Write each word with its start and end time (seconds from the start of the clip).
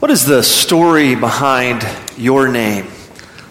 What 0.00 0.10
is 0.10 0.24
the 0.24 0.42
story 0.42 1.14
behind 1.14 1.86
your 2.16 2.48
name? 2.48 2.86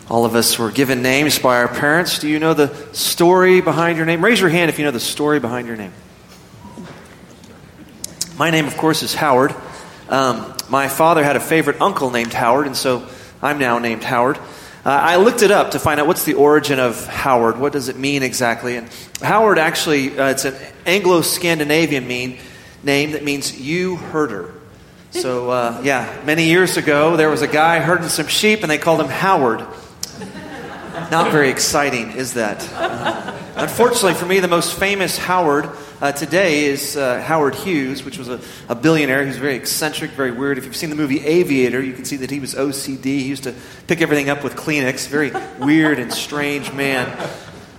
All 0.10 0.26
of 0.26 0.34
us 0.34 0.58
were 0.58 0.72
given 0.72 1.04
names 1.04 1.38
by 1.38 1.58
our 1.58 1.68
parents. 1.68 2.18
Do 2.18 2.28
ewe 2.28 2.40
know 2.40 2.56
the 2.56 2.76
story 2.92 3.62
behind 3.62 3.98
your 3.98 4.08
name? 4.08 4.26
Raise 4.26 4.42
your 4.42 4.50
hand 4.50 4.70
if 4.70 4.80
you 4.80 4.86
know 4.86 4.90
the 4.90 5.00
story 5.00 5.40
behind 5.40 5.68
your 5.68 5.78
name. 5.78 5.94
My 8.36 8.50
name, 8.50 8.66
of 8.66 8.76
course, 8.78 9.04
is 9.04 9.14
Howard. 9.14 9.54
Um, 10.10 10.56
my 10.70 10.88
father 10.88 11.24
had 11.24 11.36
a 11.36 11.40
favorite 11.40 11.82
uncle 11.82 12.10
named 12.10 12.34
Howard, 12.34 12.66
and 12.66 12.76
so 12.76 13.08
I'm 13.44 13.60
now 13.60 13.78
named 13.78 14.04
Howard. 14.04 14.40
Uh, 14.84 14.90
I 14.90 15.18
looked 15.18 15.44
it 15.44 15.52
up 15.52 15.72
to 15.72 15.80
find 15.80 16.00
out 16.00 16.08
what's 16.08 16.26
the 16.26 16.34
origin 16.34 16.80
of 16.80 17.06
Howard. 17.06 17.60
What 17.60 17.74
does 17.74 17.90
it 17.90 17.96
mean 17.96 18.24
exactly? 18.24 18.76
And 18.76 18.90
Howard 19.22 19.60
actually, 19.60 20.18
uh, 20.18 20.30
it's 20.30 20.46
an 20.46 20.56
Anglo 20.88 21.22
Scandinavian 21.22 22.08
name 22.08 23.12
that 23.12 23.24
means 23.24 23.62
you 23.62 23.98
herder. 23.98 24.56
So, 25.12 25.50
uh, 25.50 25.82
yeah, 25.84 26.22
many 26.24 26.46
years 26.46 26.78
ago, 26.78 27.18
there 27.18 27.32
was 27.32 27.42
a 27.42 27.48
guy 27.48 27.80
herding 27.80 28.10
some 28.10 28.28
sheep, 28.28 28.62
and 28.62 28.70
they 28.70 28.78
called 28.78 29.02
him 29.02 29.08
Howard. 29.08 29.62
Not 31.10 31.32
very 31.32 31.50
exciting, 31.50 32.12
is 32.12 32.36
that? 32.36 32.62
Uh, 32.74 33.36
unfortunately 33.56 34.14
for 34.14 34.28
me, 34.28 34.40
the 34.40 34.48
most 34.48 34.78
famous 34.78 35.18
Howard 35.18 35.68
uh, 36.00 36.12
today 36.12 36.66
is 36.66 36.96
uh, 36.96 37.22
Howard 37.22 37.56
Hughes, 37.56 38.04
which 38.04 38.20
was 38.20 38.30
a, 38.30 38.40
a 38.68 38.76
billionaire 38.76 39.26
who's 39.26 39.38
very 39.38 39.56
eccentric, 39.56 40.12
very 40.12 40.32
weird. 40.32 40.60
If 40.60 40.66
you've 40.66 40.76
seen 40.76 40.92
the 40.92 40.96
movie 40.96 41.26
Aviator, 41.26 41.82
you 41.82 41.94
can 41.94 42.06
see 42.06 42.18
that 42.18 42.30
he 42.30 42.40
was 42.40 42.54
OCD. 42.54 43.04
He 43.04 43.24
used 43.24 43.44
to 43.44 43.56
pick 43.88 44.02
everything 44.02 44.30
up 44.30 44.44
with 44.44 44.56
Kleenex. 44.56 45.08
Very 45.08 45.32
weird 45.58 45.98
and 45.98 46.14
strange 46.14 46.72
man. 46.72 47.08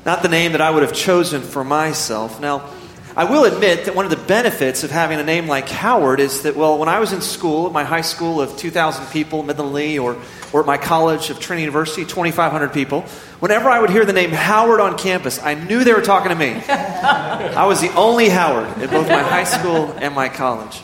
Not 0.04 0.22
the 0.22 0.28
name 0.28 0.52
that 0.52 0.60
I 0.60 0.70
would 0.70 0.82
have 0.82 0.94
chosen 0.94 1.42
for 1.42 1.62
myself. 1.62 2.40
Now, 2.40 2.68
I 3.16 3.24
will 3.24 3.44
admit 3.44 3.86
that 3.86 3.96
one 3.96 4.04
of 4.04 4.10
the 4.12 4.24
benefits 4.24 4.84
of 4.84 4.92
having 4.92 5.18
a 5.18 5.24
name 5.24 5.48
like 5.48 5.68
Howard 5.68 6.20
is 6.20 6.42
that, 6.42 6.54
well, 6.54 6.78
when 6.78 6.88
I 6.88 7.00
was 7.00 7.12
in 7.12 7.20
school, 7.20 7.66
at 7.66 7.72
my 7.72 7.82
high 7.82 8.02
school 8.02 8.40
of 8.40 8.56
2,000 8.56 9.06
people, 9.06 9.42
Midland 9.42 9.72
Lee, 9.72 9.98
or, 9.98 10.16
or 10.52 10.60
at 10.60 10.66
my 10.66 10.78
college 10.78 11.28
of 11.28 11.40
Trinity 11.40 11.62
University, 11.62 12.04
2,500 12.04 12.72
people, 12.72 13.02
whenever 13.40 13.68
I 13.68 13.80
would 13.80 13.90
hear 13.90 14.04
the 14.04 14.12
name 14.12 14.30
Howard 14.30 14.78
on 14.78 14.96
campus, 14.96 15.42
I 15.42 15.54
knew 15.54 15.82
they 15.82 15.92
were 15.92 16.02
talking 16.02 16.28
to 16.28 16.36
me. 16.36 16.52
I 16.68 17.66
was 17.66 17.80
the 17.80 17.92
only 17.94 18.28
Howard 18.28 18.68
at 18.78 18.90
both 18.90 19.08
my 19.08 19.22
high 19.22 19.44
school 19.44 19.92
and 19.98 20.14
my 20.14 20.28
college. 20.28 20.80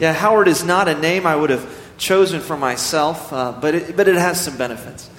Yeah, 0.00 0.14
Howard 0.14 0.48
is 0.48 0.64
not 0.64 0.88
a 0.88 0.94
name 0.94 1.26
I 1.26 1.36
would 1.36 1.50
have 1.50 1.70
chosen 1.98 2.40
for 2.40 2.56
myself, 2.56 3.32
uh, 3.34 3.52
but, 3.60 3.74
it, 3.74 3.96
but 3.96 4.08
it 4.08 4.16
has 4.16 4.42
some 4.42 4.56
benefits. 4.56 5.10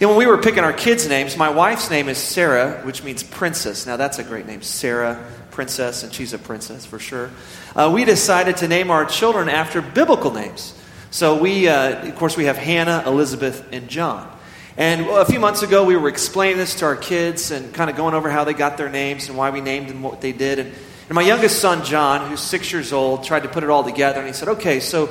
Know, 0.00 0.08
when 0.08 0.18
we 0.18 0.26
were 0.26 0.38
picking 0.38 0.62
our 0.62 0.74
kids' 0.74 1.08
names, 1.08 1.36
my 1.36 1.48
wife's 1.48 1.90
name 1.90 2.08
is 2.08 2.18
Sarah, 2.18 2.82
which 2.84 3.02
means 3.02 3.22
princess. 3.22 3.86
Now, 3.86 3.96
that's 3.96 4.18
a 4.18 4.24
great 4.24 4.46
name, 4.46 4.62
Sarah 4.62 5.24
princess, 5.56 6.02
and 6.02 6.12
she's 6.12 6.34
a 6.34 6.38
princess 6.38 6.84
for 6.84 6.98
sure. 6.98 7.30
Uh, 7.74 7.90
we 7.92 8.04
decided 8.04 8.58
to 8.58 8.68
name 8.68 8.90
our 8.90 9.06
children 9.06 9.48
after 9.48 9.80
biblical 9.80 10.30
names. 10.30 10.74
So 11.10 11.40
we, 11.40 11.66
uh, 11.66 12.06
of 12.06 12.16
course, 12.16 12.36
we 12.36 12.44
have 12.44 12.58
Hannah, 12.58 13.02
Elizabeth, 13.06 13.66
and 13.72 13.88
John. 13.88 14.30
And 14.76 15.06
a 15.06 15.24
few 15.24 15.40
months 15.40 15.62
ago, 15.62 15.82
we 15.82 15.96
were 15.96 16.10
explaining 16.10 16.58
this 16.58 16.74
to 16.80 16.84
our 16.84 16.94
kids 16.94 17.50
and 17.50 17.72
kind 17.72 17.88
of 17.88 17.96
going 17.96 18.12
over 18.12 18.28
how 18.28 18.44
they 18.44 18.52
got 18.52 18.76
their 18.76 18.90
names 18.90 19.30
and 19.30 19.38
why 19.38 19.48
we 19.48 19.62
named 19.62 19.88
them 19.88 20.02
what 20.02 20.20
they 20.20 20.32
did. 20.32 20.58
And, 20.58 20.74
and 21.08 21.14
my 21.14 21.22
youngest 21.22 21.58
son, 21.58 21.82
John, 21.86 22.28
who's 22.28 22.40
six 22.40 22.70
years 22.70 22.92
old, 22.92 23.24
tried 23.24 23.44
to 23.44 23.48
put 23.48 23.64
it 23.64 23.70
all 23.70 23.82
together. 23.82 24.18
And 24.18 24.26
he 24.26 24.34
said, 24.34 24.48
"Okay, 24.48 24.78
so 24.78 25.08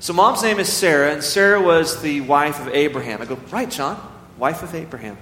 so 0.00 0.12
mom's 0.12 0.42
name 0.42 0.58
is 0.58 0.72
Sarah, 0.72 1.12
and 1.12 1.22
Sarah 1.22 1.62
was 1.62 2.02
the 2.02 2.22
wife 2.22 2.58
of 2.58 2.74
Abraham." 2.74 3.22
I 3.22 3.26
go, 3.26 3.38
"Right, 3.52 3.70
John, 3.70 3.96
wife 4.36 4.64
of 4.64 4.74
Abraham." 4.74 5.16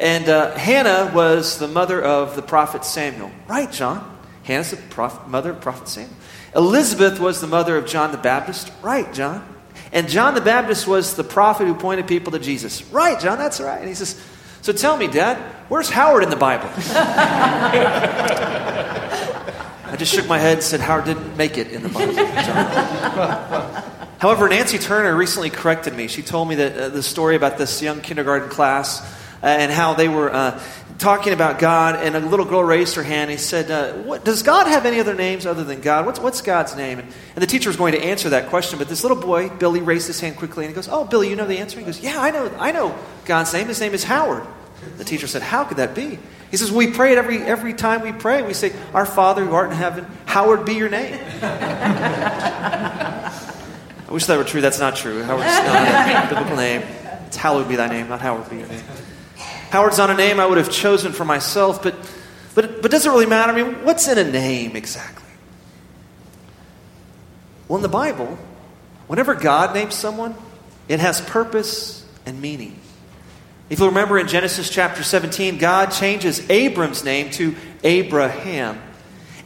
And 0.00 0.28
uh, 0.30 0.56
Hannah 0.56 1.12
was 1.14 1.58
the 1.58 1.68
mother 1.68 2.02
of 2.02 2.34
the 2.34 2.40
prophet 2.40 2.86
Samuel. 2.86 3.30
Right, 3.46 3.70
John? 3.70 4.18
Hannah's 4.44 4.70
the 4.70 4.78
mother 5.26 5.50
of 5.50 5.60
prophet 5.60 5.88
Samuel. 5.88 6.16
Elizabeth 6.56 7.20
was 7.20 7.42
the 7.42 7.46
mother 7.46 7.76
of 7.76 7.84
John 7.86 8.10
the 8.10 8.16
Baptist. 8.16 8.72
Right, 8.80 9.12
John? 9.12 9.46
And 9.92 10.08
John 10.08 10.34
the 10.34 10.40
Baptist 10.40 10.86
was 10.86 11.16
the 11.16 11.24
prophet 11.24 11.66
who 11.66 11.74
pointed 11.74 12.08
people 12.08 12.32
to 12.32 12.38
Jesus. 12.38 12.82
Right, 12.84 13.20
John, 13.20 13.36
that's 13.36 13.60
right. 13.60 13.78
And 13.78 13.88
he 13.88 13.94
says, 13.94 14.18
So 14.62 14.72
tell 14.72 14.96
me, 14.96 15.06
Dad, 15.06 15.36
where's 15.68 15.90
Howard 15.90 16.22
in 16.22 16.30
the 16.30 16.36
Bible? 16.36 16.70
I 19.84 19.96
just 19.98 20.14
shook 20.14 20.26
my 20.28 20.38
head 20.38 20.54
and 20.54 20.62
said, 20.62 20.80
Howard 20.80 21.04
didn't 21.04 21.36
make 21.36 21.58
it 21.58 21.72
in 21.72 21.82
the 21.82 21.90
Bible. 21.90 22.14
However, 24.18 24.48
Nancy 24.48 24.78
Turner 24.78 25.14
recently 25.14 25.50
corrected 25.50 25.94
me. 25.94 26.08
She 26.08 26.22
told 26.22 26.48
me 26.48 26.54
that 26.54 26.76
uh, 26.76 26.88
the 26.88 27.02
story 27.02 27.36
about 27.36 27.58
this 27.58 27.82
young 27.82 28.00
kindergarten 28.00 28.48
class 28.48 29.19
and 29.42 29.72
how 29.72 29.94
they 29.94 30.08
were 30.08 30.32
uh, 30.32 30.60
talking 31.00 31.32
about 31.32 31.58
God, 31.58 31.96
and 31.96 32.14
a 32.14 32.20
little 32.20 32.44
girl 32.44 32.62
raised 32.62 32.94
her 32.96 33.02
hand. 33.02 33.30
And 33.30 33.32
he 33.32 33.36
said, 33.38 33.70
uh, 33.70 33.94
what, 34.02 34.24
Does 34.24 34.42
God 34.42 34.66
have 34.66 34.86
any 34.86 35.00
other 35.00 35.14
names 35.14 35.46
other 35.46 35.64
than 35.64 35.80
God? 35.80 36.06
What's, 36.06 36.20
what's 36.20 36.42
God's 36.42 36.76
name? 36.76 36.98
And, 36.98 37.08
and, 37.34 37.42
the 37.42 37.46
teacher 37.46 37.70
was 37.70 37.76
going 37.76 37.92
to 37.92 38.02
answer 38.02 38.30
that 38.30 38.50
question, 38.50 38.78
but 38.78 38.88
this 38.88 39.02
little 39.02 39.16
boy, 39.16 39.48
Billy, 39.48 39.80
raised 39.80 40.06
his 40.06 40.20
hand 40.20 40.36
quickly 40.36 40.64
and 40.64 40.70
he 40.70 40.74
goes, 40.74 40.88
Oh, 40.90 41.04
Billy, 41.04 41.28
you 41.30 41.36
know 41.36 41.46
the 41.46 41.58
answer? 41.58 41.78
He 41.78 41.84
goes, 41.84 42.00
Yeah, 42.00 42.20
I 42.20 42.30
know, 42.30 42.54
I 42.58 42.72
know 42.72 42.96
God's 43.24 43.52
name. 43.52 43.68
His 43.68 43.80
name 43.80 43.94
is 43.94 44.04
Howard. 44.04 44.46
The 44.98 45.04
teacher 45.04 45.26
said, 45.26 45.42
How 45.42 45.64
could 45.64 45.78
that 45.78 45.94
be? 45.94 46.18
He 46.50 46.56
says, 46.56 46.70
We 46.70 46.90
pray 46.90 47.12
it 47.12 47.18
every, 47.18 47.38
every 47.38 47.74
time 47.74 48.02
we 48.02 48.12
pray. 48.12 48.42
We 48.42 48.54
say, 48.54 48.72
Our 48.92 49.06
Father 49.06 49.44
who 49.44 49.54
art 49.54 49.70
in 49.70 49.76
heaven, 49.76 50.06
Howard 50.26 50.64
be 50.66 50.74
your 50.74 50.90
name. 50.90 51.18
I 54.10 54.12
wish 54.12 54.26
that 54.26 54.36
were 54.36 54.44
true. 54.44 54.60
That's 54.60 54.80
not 54.80 54.96
true. 54.96 55.22
Howard's 55.22 55.46
not 55.46 56.26
a 56.26 56.34
biblical 56.34 56.56
name. 56.56 56.82
It's 57.26 57.36
hallowed 57.36 57.68
be 57.68 57.76
thy 57.76 57.86
name, 57.88 58.08
not 58.08 58.20
Howard 58.20 58.50
be 58.50 58.56
your 58.58 58.66
name. 58.66 58.82
Howard's 59.70 59.98
not 59.98 60.10
a 60.10 60.14
name 60.14 60.40
I 60.40 60.46
would 60.46 60.58
have 60.58 60.70
chosen 60.70 61.12
for 61.12 61.24
myself, 61.24 61.82
but, 61.82 61.94
but, 62.54 62.82
but 62.82 62.90
does 62.90 63.06
it 63.06 63.10
really 63.10 63.26
matter? 63.26 63.52
I 63.52 63.62
mean, 63.62 63.84
what's 63.84 64.08
in 64.08 64.18
a 64.18 64.28
name 64.28 64.74
exactly? 64.74 65.30
Well, 67.68 67.76
in 67.76 67.82
the 67.82 67.88
Bible, 67.88 68.36
whenever 69.06 69.34
God 69.34 69.74
names 69.74 69.94
someone, 69.94 70.34
it 70.88 70.98
has 70.98 71.20
purpose 71.20 72.04
and 72.26 72.42
meaning. 72.42 72.80
If 73.68 73.78
you 73.78 73.86
remember 73.86 74.18
in 74.18 74.26
Genesis 74.26 74.68
chapter 74.68 75.04
17, 75.04 75.58
God 75.58 75.92
changes 75.92 76.50
Abram's 76.50 77.04
name 77.04 77.30
to 77.32 77.54
Abraham. 77.84 78.82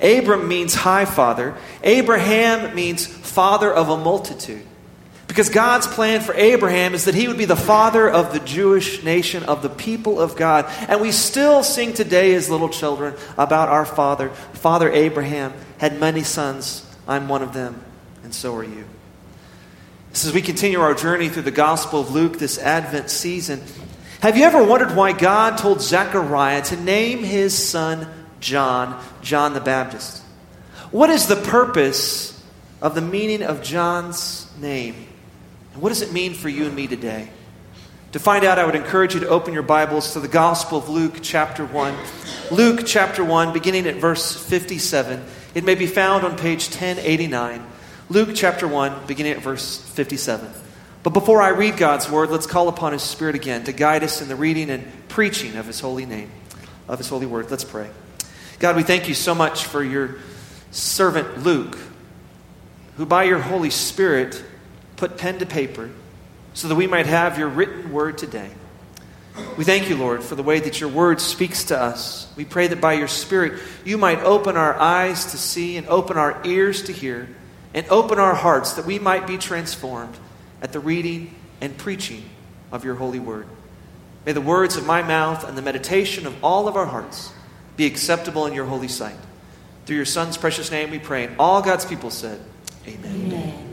Abram 0.00 0.48
means 0.48 0.74
high 0.74 1.04
father. 1.04 1.54
Abraham 1.82 2.74
means 2.74 3.06
father 3.06 3.70
of 3.70 3.90
a 3.90 3.98
multitude. 3.98 4.66
Because 5.34 5.48
God's 5.48 5.88
plan 5.88 6.20
for 6.20 6.32
Abraham 6.32 6.94
is 6.94 7.06
that 7.06 7.16
he 7.16 7.26
would 7.26 7.36
be 7.36 7.44
the 7.44 7.56
father 7.56 8.08
of 8.08 8.32
the 8.32 8.38
Jewish 8.38 9.02
nation, 9.02 9.42
of 9.42 9.62
the 9.62 9.68
people 9.68 10.20
of 10.20 10.36
God. 10.36 10.64
And 10.88 11.00
we 11.00 11.10
still 11.10 11.64
sing 11.64 11.92
today 11.92 12.36
as 12.36 12.48
little 12.48 12.68
children 12.68 13.16
about 13.36 13.68
our 13.68 13.84
father. 13.84 14.28
Father 14.28 14.88
Abraham 14.92 15.52
had 15.78 15.98
many 15.98 16.22
sons. 16.22 16.88
I'm 17.08 17.26
one 17.26 17.42
of 17.42 17.52
them, 17.52 17.82
and 18.22 18.32
so 18.32 18.54
are 18.54 18.62
you. 18.62 18.84
As 20.12 20.32
we 20.32 20.40
continue 20.40 20.78
our 20.78 20.94
journey 20.94 21.28
through 21.28 21.42
the 21.42 21.50
Gospel 21.50 21.98
of 22.02 22.12
Luke 22.12 22.38
this 22.38 22.56
Advent 22.56 23.10
season, 23.10 23.60
have 24.20 24.36
you 24.36 24.44
ever 24.44 24.62
wondered 24.62 24.94
why 24.94 25.10
God 25.10 25.58
told 25.58 25.82
Zechariah 25.82 26.62
to 26.62 26.76
name 26.76 27.24
his 27.24 27.58
son 27.58 28.06
John, 28.38 29.04
John 29.20 29.52
the 29.52 29.60
Baptist? 29.60 30.22
What 30.92 31.10
is 31.10 31.26
the 31.26 31.34
purpose 31.34 32.40
of 32.80 32.94
the 32.94 33.00
meaning 33.00 33.42
of 33.42 33.64
John's 33.64 34.48
name? 34.60 34.94
And 35.74 35.82
what 35.82 35.88
does 35.88 36.02
it 36.02 36.12
mean 36.12 36.34
for 36.34 36.48
you 36.48 36.66
and 36.66 36.74
me 36.74 36.86
today? 36.86 37.28
To 38.12 38.20
find 38.20 38.44
out, 38.44 38.60
I 38.60 38.64
would 38.64 38.76
encourage 38.76 39.14
you 39.14 39.20
to 39.20 39.28
open 39.28 39.52
your 39.52 39.64
Bibles 39.64 40.12
to 40.12 40.20
the 40.20 40.28
Gospel 40.28 40.78
of 40.78 40.88
Luke, 40.88 41.16
chapter 41.20 41.66
1. 41.66 41.96
Luke, 42.52 42.82
chapter 42.86 43.24
1, 43.24 43.52
beginning 43.52 43.88
at 43.88 43.96
verse 43.96 44.36
57. 44.36 45.24
It 45.56 45.64
may 45.64 45.74
be 45.74 45.88
found 45.88 46.24
on 46.24 46.38
page 46.38 46.66
1089. 46.68 47.66
Luke, 48.08 48.30
chapter 48.36 48.68
1, 48.68 49.08
beginning 49.08 49.32
at 49.32 49.40
verse 49.40 49.80
57. 49.80 50.48
But 51.02 51.10
before 51.10 51.42
I 51.42 51.48
read 51.48 51.76
God's 51.76 52.08
word, 52.08 52.30
let's 52.30 52.46
call 52.46 52.68
upon 52.68 52.92
His 52.92 53.02
Spirit 53.02 53.34
again 53.34 53.64
to 53.64 53.72
guide 53.72 54.04
us 54.04 54.22
in 54.22 54.28
the 54.28 54.36
reading 54.36 54.70
and 54.70 54.86
preaching 55.08 55.56
of 55.56 55.66
His 55.66 55.80
holy 55.80 56.06
name, 56.06 56.30
of 56.86 56.98
His 56.98 57.08
holy 57.08 57.26
word. 57.26 57.50
Let's 57.50 57.64
pray. 57.64 57.90
God, 58.60 58.76
we 58.76 58.84
thank 58.84 59.08
you 59.08 59.14
so 59.14 59.34
much 59.34 59.64
for 59.64 59.82
your 59.82 60.18
servant 60.70 61.42
Luke, 61.42 61.76
who 62.96 63.06
by 63.06 63.24
your 63.24 63.40
Holy 63.40 63.70
Spirit 63.70 64.40
put 64.96 65.18
pen 65.18 65.38
to 65.38 65.46
paper 65.46 65.90
so 66.52 66.68
that 66.68 66.74
we 66.74 66.86
might 66.86 67.06
have 67.06 67.38
your 67.38 67.48
written 67.48 67.92
word 67.92 68.18
today. 68.18 68.50
We 69.56 69.64
thank 69.64 69.88
you, 69.88 69.96
Lord, 69.96 70.22
for 70.22 70.36
the 70.36 70.44
way 70.44 70.60
that 70.60 70.80
your 70.80 70.88
word 70.88 71.20
speaks 71.20 71.64
to 71.64 71.80
us. 71.80 72.32
We 72.36 72.44
pray 72.44 72.68
that 72.68 72.80
by 72.80 72.92
your 72.92 73.08
Spirit 73.08 73.60
you 73.84 73.98
might 73.98 74.20
open 74.20 74.56
our 74.56 74.78
eyes 74.78 75.32
to 75.32 75.38
see 75.38 75.76
and 75.76 75.88
open 75.88 76.16
our 76.16 76.40
ears 76.44 76.84
to 76.84 76.92
hear 76.92 77.28
and 77.72 77.84
open 77.88 78.20
our 78.20 78.34
hearts 78.34 78.74
that 78.74 78.86
we 78.86 79.00
might 79.00 79.26
be 79.26 79.36
transformed 79.36 80.16
at 80.62 80.72
the 80.72 80.78
reading 80.78 81.34
and 81.60 81.76
preaching 81.76 82.24
of 82.70 82.84
your 82.84 82.94
holy 82.94 83.18
word. 83.18 83.46
May 84.24 84.32
the 84.32 84.40
words 84.40 84.76
of 84.76 84.86
my 84.86 85.02
mouth 85.02 85.46
and 85.46 85.58
the 85.58 85.62
meditation 85.62 86.26
of 86.26 86.42
all 86.42 86.68
of 86.68 86.76
our 86.76 86.86
hearts 86.86 87.32
be 87.76 87.86
acceptable 87.86 88.46
in 88.46 88.54
your 88.54 88.64
holy 88.64 88.88
sight. 88.88 89.16
Through 89.86 89.96
your 89.96 90.04
Son's 90.04 90.36
precious 90.36 90.70
name 90.70 90.90
we 90.90 90.98
pray. 90.98 91.24
And 91.24 91.36
all 91.38 91.60
God's 91.60 91.84
people 91.84 92.10
said, 92.10 92.40
Amen. 92.86 93.32
Amen. 93.32 93.63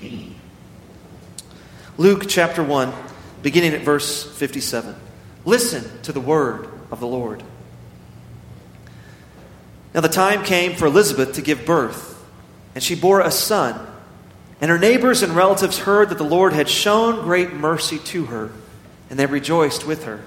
Luke 1.98 2.24
chapter 2.28 2.62
1, 2.62 2.92
beginning 3.42 3.74
at 3.74 3.82
verse 3.82 4.24
57. 4.24 4.94
Listen 5.44 6.02
to 6.02 6.12
the 6.12 6.20
word 6.20 6.68
of 6.90 7.00
the 7.00 7.06
Lord. 7.06 7.42
Now 9.94 10.00
the 10.00 10.08
time 10.08 10.44
came 10.44 10.74
for 10.74 10.86
Elizabeth 10.86 11.34
to 11.34 11.42
give 11.42 11.66
birth, 11.66 12.22
and 12.74 12.82
she 12.82 12.94
bore 12.94 13.20
a 13.20 13.30
son. 13.30 13.86
And 14.60 14.70
her 14.70 14.78
neighbors 14.78 15.22
and 15.22 15.34
relatives 15.34 15.78
heard 15.78 16.10
that 16.10 16.18
the 16.18 16.24
Lord 16.24 16.52
had 16.52 16.68
shown 16.68 17.22
great 17.22 17.52
mercy 17.52 17.98
to 17.98 18.26
her, 18.26 18.50
and 19.08 19.18
they 19.18 19.26
rejoiced 19.26 19.86
with 19.86 20.04
her. 20.04 20.20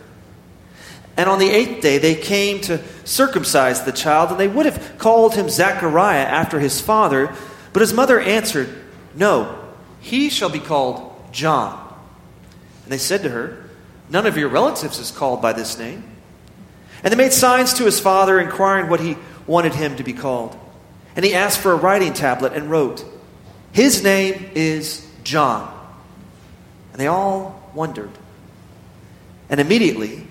And 1.15 1.29
on 1.29 1.37
the 1.37 1.49
eighth 1.49 1.81
day 1.81 1.99
they 1.99 2.15
came 2.15 2.59
to 2.61 2.81
circumcise 3.05 3.83
the 3.83 3.91
child, 3.91 4.31
and 4.31 4.39
they 4.39 4.47
would 4.47 4.65
have 4.65 4.97
called 4.97 5.35
him 5.35 5.49
Zechariah 5.49 6.25
after 6.25 6.59
his 6.59 6.81
father, 6.81 7.33
but 7.71 7.81
his 7.81 7.93
mother 7.93 8.19
answered, 8.19 8.69
No, 9.15 9.62
he 10.03 10.29
shall 10.29 10.49
be 10.49 10.59
called 10.59 11.15
John. 11.31 11.79
And 12.83 12.91
they 12.91 12.97
said 12.97 13.23
to 13.23 13.29
her, 13.29 13.69
None 14.09 14.25
of 14.25 14.37
your 14.37 14.49
relatives 14.49 14.99
is 14.99 15.11
called 15.11 15.41
by 15.41 15.53
this 15.53 15.79
name. 15.79 16.03
And 17.03 17.11
they 17.11 17.17
made 17.17 17.31
signs 17.31 17.73
to 17.75 17.85
his 17.85 18.01
father, 18.01 18.37
inquiring 18.39 18.89
what 18.89 18.99
he 18.99 19.15
wanted 19.47 19.73
him 19.73 19.95
to 19.95 20.03
be 20.03 20.11
called. 20.11 20.59
And 21.15 21.23
he 21.23 21.33
asked 21.33 21.59
for 21.59 21.71
a 21.71 21.77
writing 21.77 22.13
tablet 22.13 22.51
and 22.51 22.69
wrote, 22.69 23.05
His 23.71 24.03
name 24.03 24.51
is 24.55 25.07
John. 25.23 25.73
And 26.91 26.99
they 26.99 27.07
all 27.07 27.71
wondered. 27.73 28.11
And 29.49 29.61
immediately, 29.61 30.27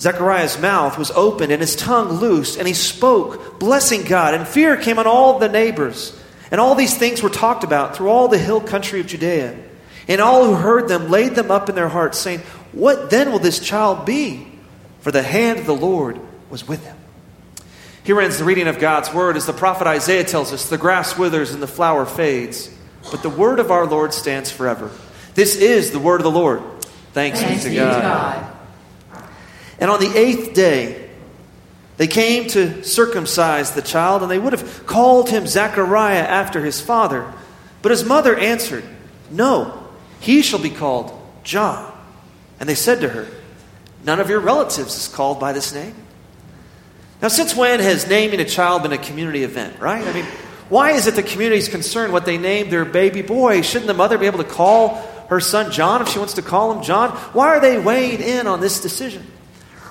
Zechariah's 0.00 0.58
mouth 0.58 0.96
was 0.96 1.10
opened 1.10 1.52
and 1.52 1.60
his 1.60 1.76
tongue 1.76 2.12
loosed, 2.12 2.58
and 2.58 2.66
he 2.66 2.74
spoke, 2.74 3.60
blessing 3.60 4.04
God. 4.04 4.32
And 4.32 4.48
fear 4.48 4.78
came 4.78 4.98
on 4.98 5.06
all 5.06 5.38
the 5.38 5.50
neighbors. 5.50 6.18
And 6.52 6.60
all 6.60 6.74
these 6.74 6.96
things 6.96 7.22
were 7.22 7.30
talked 7.30 7.64
about 7.64 7.96
through 7.96 8.10
all 8.10 8.28
the 8.28 8.38
hill 8.38 8.60
country 8.60 9.00
of 9.00 9.06
Judea. 9.06 9.58
And 10.06 10.20
all 10.20 10.44
who 10.44 10.54
heard 10.54 10.86
them 10.86 11.08
laid 11.08 11.34
them 11.34 11.50
up 11.50 11.70
in 11.70 11.74
their 11.74 11.88
hearts, 11.88 12.18
saying, 12.18 12.40
What 12.72 13.10
then 13.10 13.32
will 13.32 13.38
this 13.38 13.58
child 13.58 14.04
be? 14.04 14.46
For 15.00 15.10
the 15.10 15.22
hand 15.22 15.58
of 15.58 15.66
the 15.66 15.74
Lord 15.74 16.20
was 16.50 16.68
with 16.68 16.84
him. 16.84 16.96
Here 18.04 18.20
ends 18.20 18.38
the 18.38 18.44
reading 18.44 18.68
of 18.68 18.78
God's 18.78 19.12
word. 19.14 19.36
As 19.36 19.46
the 19.46 19.52
prophet 19.52 19.86
Isaiah 19.86 20.24
tells 20.24 20.52
us, 20.52 20.68
the 20.68 20.76
grass 20.76 21.16
withers 21.16 21.52
and 21.52 21.62
the 21.62 21.68
flower 21.68 22.04
fades, 22.04 22.70
but 23.10 23.22
the 23.22 23.30
word 23.30 23.58
of 23.58 23.70
our 23.70 23.86
Lord 23.86 24.12
stands 24.12 24.50
forever. 24.50 24.90
This 25.34 25.56
is 25.56 25.92
the 25.92 25.98
word 25.98 26.20
of 26.20 26.24
the 26.24 26.30
Lord. 26.30 26.62
Thanks, 27.12 27.40
Thanks 27.40 27.64
be 27.64 27.70
to 27.70 27.76
God. 27.76 28.02
God. 28.02 29.24
And 29.78 29.90
on 29.90 30.00
the 30.00 30.14
eighth 30.16 30.52
day, 30.52 31.01
they 32.02 32.08
came 32.08 32.48
to 32.48 32.82
circumcise 32.82 33.70
the 33.70 33.80
child, 33.80 34.22
and 34.22 34.30
they 34.30 34.36
would 34.36 34.54
have 34.54 34.86
called 34.88 35.30
him 35.30 35.46
Zechariah 35.46 36.24
after 36.24 36.60
his 36.60 36.80
father. 36.80 37.32
But 37.80 37.92
his 37.92 38.04
mother 38.04 38.36
answered, 38.36 38.82
No, 39.30 39.86
he 40.18 40.42
shall 40.42 40.58
be 40.58 40.68
called 40.68 41.16
John. 41.44 41.96
And 42.58 42.68
they 42.68 42.74
said 42.74 43.02
to 43.02 43.08
her, 43.08 43.28
None 44.04 44.18
of 44.18 44.28
your 44.28 44.40
relatives 44.40 44.96
is 44.96 45.06
called 45.06 45.38
by 45.38 45.52
this 45.52 45.72
name. 45.72 45.94
Now, 47.22 47.28
since 47.28 47.54
when 47.54 47.78
has 47.78 48.08
naming 48.08 48.40
a 48.40 48.44
child 48.46 48.82
been 48.82 48.90
a 48.90 48.98
community 48.98 49.44
event, 49.44 49.78
right? 49.78 50.04
I 50.04 50.12
mean, 50.12 50.26
why 50.68 50.94
is 50.94 51.06
it 51.06 51.14
the 51.14 51.22
community 51.22 51.58
is 51.58 51.68
concerned 51.68 52.12
what 52.12 52.24
they 52.24 52.36
name 52.36 52.68
their 52.68 52.84
baby 52.84 53.22
boy? 53.22 53.62
Shouldn't 53.62 53.86
the 53.86 53.94
mother 53.94 54.18
be 54.18 54.26
able 54.26 54.42
to 54.42 54.50
call 54.50 54.96
her 55.28 55.38
son 55.38 55.70
John 55.70 56.02
if 56.02 56.08
she 56.08 56.18
wants 56.18 56.34
to 56.34 56.42
call 56.42 56.72
him 56.72 56.82
John? 56.82 57.10
Why 57.32 57.46
are 57.46 57.60
they 57.60 57.78
weighing 57.78 58.20
in 58.20 58.48
on 58.48 58.58
this 58.58 58.80
decision? 58.80 59.24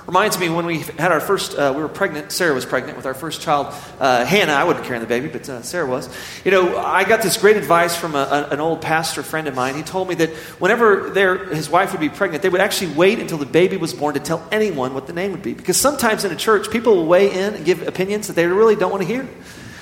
Reminds 0.06 0.36
me 0.36 0.48
when 0.48 0.66
we 0.66 0.78
had 0.78 1.12
our 1.12 1.20
first, 1.20 1.56
uh, 1.56 1.72
we 1.76 1.80
were 1.80 1.88
pregnant, 1.88 2.32
Sarah 2.32 2.54
was 2.54 2.66
pregnant 2.66 2.96
with 2.96 3.06
our 3.06 3.14
first 3.14 3.40
child, 3.40 3.72
uh, 4.00 4.24
Hannah. 4.24 4.52
I 4.52 4.64
wasn't 4.64 4.84
carrying 4.86 5.00
the 5.00 5.08
baby, 5.08 5.28
but 5.28 5.48
uh, 5.48 5.62
Sarah 5.62 5.86
was. 5.86 6.08
You 6.44 6.50
know, 6.50 6.76
I 6.76 7.04
got 7.04 7.22
this 7.22 7.36
great 7.36 7.56
advice 7.56 7.96
from 7.96 8.16
a, 8.16 8.18
a, 8.18 8.48
an 8.50 8.58
old 8.58 8.82
pastor 8.82 9.22
friend 9.22 9.46
of 9.46 9.54
mine. 9.54 9.76
He 9.76 9.84
told 9.84 10.08
me 10.08 10.16
that 10.16 10.30
whenever 10.58 11.10
their, 11.10 11.44
his 11.54 11.70
wife 11.70 11.92
would 11.92 12.00
be 12.00 12.08
pregnant, 12.08 12.42
they 12.42 12.48
would 12.48 12.60
actually 12.60 12.94
wait 12.94 13.20
until 13.20 13.38
the 13.38 13.46
baby 13.46 13.76
was 13.76 13.94
born 13.94 14.14
to 14.14 14.20
tell 14.20 14.44
anyone 14.50 14.92
what 14.92 15.06
the 15.06 15.12
name 15.12 15.30
would 15.30 15.42
be. 15.42 15.54
Because 15.54 15.76
sometimes 15.76 16.24
in 16.24 16.32
a 16.32 16.36
church, 16.36 16.68
people 16.70 16.96
will 16.96 17.06
weigh 17.06 17.30
in 17.30 17.54
and 17.54 17.64
give 17.64 17.86
opinions 17.86 18.26
that 18.26 18.34
they 18.34 18.46
really 18.46 18.74
don't 18.74 18.90
want 18.90 19.02
to 19.02 19.08
hear. 19.08 19.28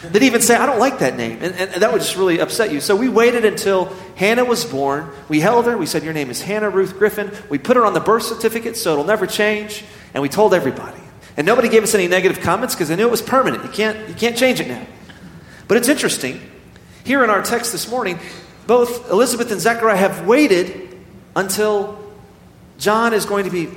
They'd 0.02 0.22
even 0.22 0.40
say, 0.43 0.55
I 0.55 0.67
don't 0.67 0.78
like 0.78 0.99
that 1.00 1.17
name. 1.17 1.38
And, 1.43 1.55
and, 1.55 1.82
that 1.82 1.93
would 1.93 2.00
just 2.00 2.17
really 2.17 2.40
upset 2.40 2.72
you. 2.72 2.81
So 2.81 2.96
we 2.96 3.08
waited 3.08 3.44
until 3.44 3.87
Hannah 4.17 4.46
was 4.46 4.64
born. 4.64 5.11
We 5.28 5.40
held 5.40 5.67
her. 5.67 5.76
We 5.76 5.84
said, 5.84 6.05
Your 6.05 6.14
name 6.14 6.31
is 6.31 6.40
Hannah 6.40 6.70
Ruth 6.70 6.99
Griffin. 6.99 7.31
We 7.50 7.58
put 7.58 7.76
her 7.76 7.84
on 7.84 7.93
the 7.93 8.00
birth 8.00 8.22
certificate 8.22 8.78
so 8.78 8.93
it'll 8.93 9.05
never 9.05 9.26
change. 9.26 9.84
And 10.14 10.22
we 10.22 10.28
told 10.28 10.54
everybody. 10.54 11.00
And 11.36 11.46
nobody 11.46 11.68
gave 11.68 11.82
us 11.82 11.94
any 11.94 12.08
negative 12.08 12.40
comments 12.40 12.74
because 12.74 12.88
they 12.88 12.96
knew 12.96 13.06
it 13.06 13.10
was 13.10 13.22
permanent. 13.22 13.64
You 13.64 13.70
can't, 13.70 14.08
you 14.08 14.14
can't 14.14 14.36
change 14.36 14.60
it 14.60 14.68
now. 14.68 14.84
But 15.68 15.76
it's 15.76 15.88
interesting. 15.88 16.40
Here 17.04 17.22
in 17.24 17.30
our 17.30 17.42
text 17.42 17.72
this 17.72 17.88
morning, 17.88 18.18
both 18.66 19.10
Elizabeth 19.10 19.50
and 19.50 19.60
Zechariah 19.60 19.96
have 19.96 20.26
waited 20.26 20.98
until 21.34 21.98
John 22.78 23.12
is 23.12 23.24
going 23.24 23.44
to 23.44 23.50
be 23.50 23.68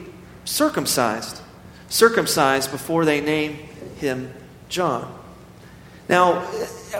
circumcised. 0.45 1.41
Circumcised 1.89 2.71
before 2.71 3.06
they 3.06 3.21
name 3.21 3.57
him 3.97 4.33
John. 4.69 5.19
Now, 6.09 6.50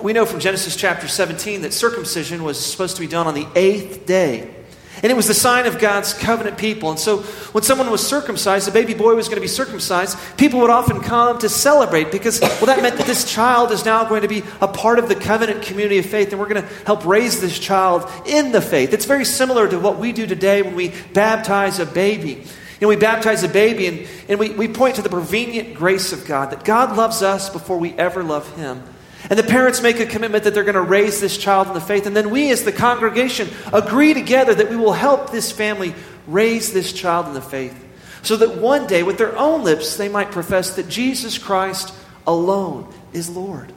we 0.01 0.13
know 0.13 0.25
from 0.25 0.39
Genesis 0.39 0.75
chapter 0.75 1.07
17 1.07 1.63
that 1.63 1.74
circumcision 1.74 2.44
was 2.44 2.63
supposed 2.63 2.95
to 2.95 3.01
be 3.01 3.07
done 3.07 3.27
on 3.27 3.33
the 3.33 3.47
eighth 3.56 4.06
day. 4.06 4.62
And 5.04 5.12
it 5.12 5.16
was 5.16 5.28
the 5.28 5.34
sign 5.34 5.66
of 5.66 5.80
God's 5.80 6.14
covenant 6.14 6.58
people. 6.58 6.90
And 6.90 6.98
so 6.98 7.18
when 7.52 7.64
someone 7.64 7.92
was 7.92 8.06
circumcised, 8.08 8.70
a 8.70 8.72
baby 8.72 8.94
boy 8.94 9.14
was 9.16 9.28
going 9.28 9.36
to 9.36 9.42
be 9.42 9.48
circumcised, 9.50 10.18
people 10.38 10.62
would 10.62 10.70
often 10.70 11.02
come 11.02 11.38
to 11.40 11.50
celebrate 11.50 12.10
because, 12.10 12.40
well, 12.40 12.68
that 12.68 12.82
meant 12.82 12.98
that 12.98 13.06
this 13.06 13.30
child 13.30 13.72
is 13.74 13.84
now 13.84 14.06
going 14.06 14.22
to 14.22 14.30
be 14.30 14.44
a 14.62 14.68
part 14.68 15.00
of 15.00 15.10
the 15.10 15.16
covenant 15.16 15.62
community 15.62 16.00
of 16.00 16.06
faith, 16.06 16.32
and 16.32 16.40
we're 16.40 16.48
going 16.48 16.64
to 16.64 16.74
help 16.86 17.06
raise 17.06 17.42
this 17.42 17.60
child 17.60 18.10
in 18.26 18.54
the 18.54 18.62
faith. 18.62 18.94
It's 18.94 19.06
very 19.06 19.26
similar 19.26 19.68
to 19.68 19.78
what 19.78 20.00
we 20.00 20.14
do 20.14 20.26
today 20.26 20.62
when 20.62 20.76
we 20.76 20.94
baptize 21.14 21.80
a 21.80 21.86
baby. 21.86 22.46
Know, 22.84 22.90
we 22.90 22.98
baptize 22.98 23.44
a 23.44 23.48
baby 23.48 23.88
and, 23.88 24.08
and 24.28 24.38
we, 24.38 24.50
we 24.50 24.68
point 24.68 24.96
to 24.98 25.02
the 25.02 25.10
prevenient 25.10 25.74
grace 25.74 26.12
of 26.12 26.26
God, 26.26 26.52
that 26.52 26.66
God 26.66 26.98
loves 26.98 27.22
us 27.22 27.50
before 27.50 27.78
we 27.78 27.94
ever 27.94 28.24
love 28.24 28.54
Him. 28.58 28.84
And 29.30 29.40
the 29.40 29.44
parents 29.44 29.81
make 29.81 30.00
a 30.00 30.06
commitment 30.06 30.44
that 30.44 30.54
they're 30.54 30.64
going 30.64 30.75
to 30.75 30.81
raise 30.81 31.22
this 31.22 31.38
child 31.38 31.68
in 31.68 31.74
the 31.74 31.81
faith. 31.81 32.06
And 32.06 32.16
then 32.16 32.30
we, 32.30 32.52
as 32.52 32.64
the 32.64 32.72
congregation, 32.72 33.50
agree 33.72 34.14
together 34.14 34.54
that 34.54 34.70
we 34.70 34.75
will 34.75 34.94
help 34.94 35.31
this 35.31 35.52
family 35.52 35.96
raise 36.28 36.74
this 36.74 36.92
child 36.92 37.28
in 37.28 37.34
the 37.34 37.42
faith. 37.42 37.80
So 38.22 38.38
that 38.38 38.58
one 38.58 38.88
day, 38.88 39.04
with 39.04 39.18
their 39.18 39.38
own 39.38 39.64
lips, 39.64 39.98
they 39.98 40.10
might 40.10 40.31
profess 40.31 40.75
that 40.75 40.90
Jesus 40.90 41.38
Christ 41.38 41.94
alone 42.28 42.92
is 43.14 43.30
Lord. 43.30 43.72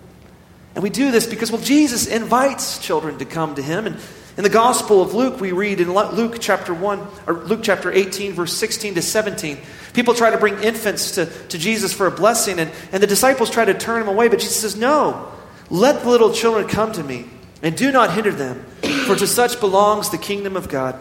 And 0.75 0.83
we 0.83 0.91
do 0.91 1.11
this 1.11 1.27
because, 1.27 1.51
well, 1.51 1.61
Jesus 1.61 2.07
invites 2.07 2.79
children 2.79 3.19
to 3.19 3.25
come 3.25 3.55
to 3.55 3.63
him. 3.63 3.87
And 3.87 3.97
in 4.37 4.45
the 4.45 4.51
Gospel 4.51 5.01
of 5.01 5.15
Luke, 5.15 5.41
we 5.41 5.53
read 5.53 5.81
in 5.81 5.93
Luke 5.93 6.37
chapter 6.41 6.75
1, 6.75 7.07
or 7.27 7.35
Luke 7.45 7.61
chapter 7.63 7.91
18, 7.91 8.35
verse 8.35 8.53
16 8.53 8.97
to 8.97 9.03
17, 9.03 9.59
people 9.95 10.13
try 10.13 10.31
to 10.31 10.37
bring 10.37 10.63
infants 10.63 11.13
to, 11.13 11.25
to 11.25 11.57
Jesus 11.57 11.95
for 11.95 12.07
a 12.07 12.11
blessing, 12.11 12.59
and, 12.59 12.71
and 12.93 13.03
the 13.03 13.07
disciples 13.07 13.49
try 13.49 13.65
to 13.65 13.73
turn 13.73 14.03
him 14.03 14.09
away, 14.09 14.29
but 14.29 14.39
Jesus 14.39 14.61
says, 14.61 14.77
No, 14.77 15.33
let 15.71 16.03
the 16.03 16.09
little 16.09 16.33
children 16.33 16.69
come 16.69 16.93
to 16.93 17.03
me, 17.03 17.27
and 17.63 17.77
do 17.77 17.91
not 17.91 18.13
hinder 18.13 18.33
them, 18.33 18.65
for 19.07 19.17
to 19.17 19.27
such 19.27 19.61
belongs 19.61 20.11
the 20.11 20.19
kingdom 20.19 20.57
of 20.57 20.69
God. 20.69 20.97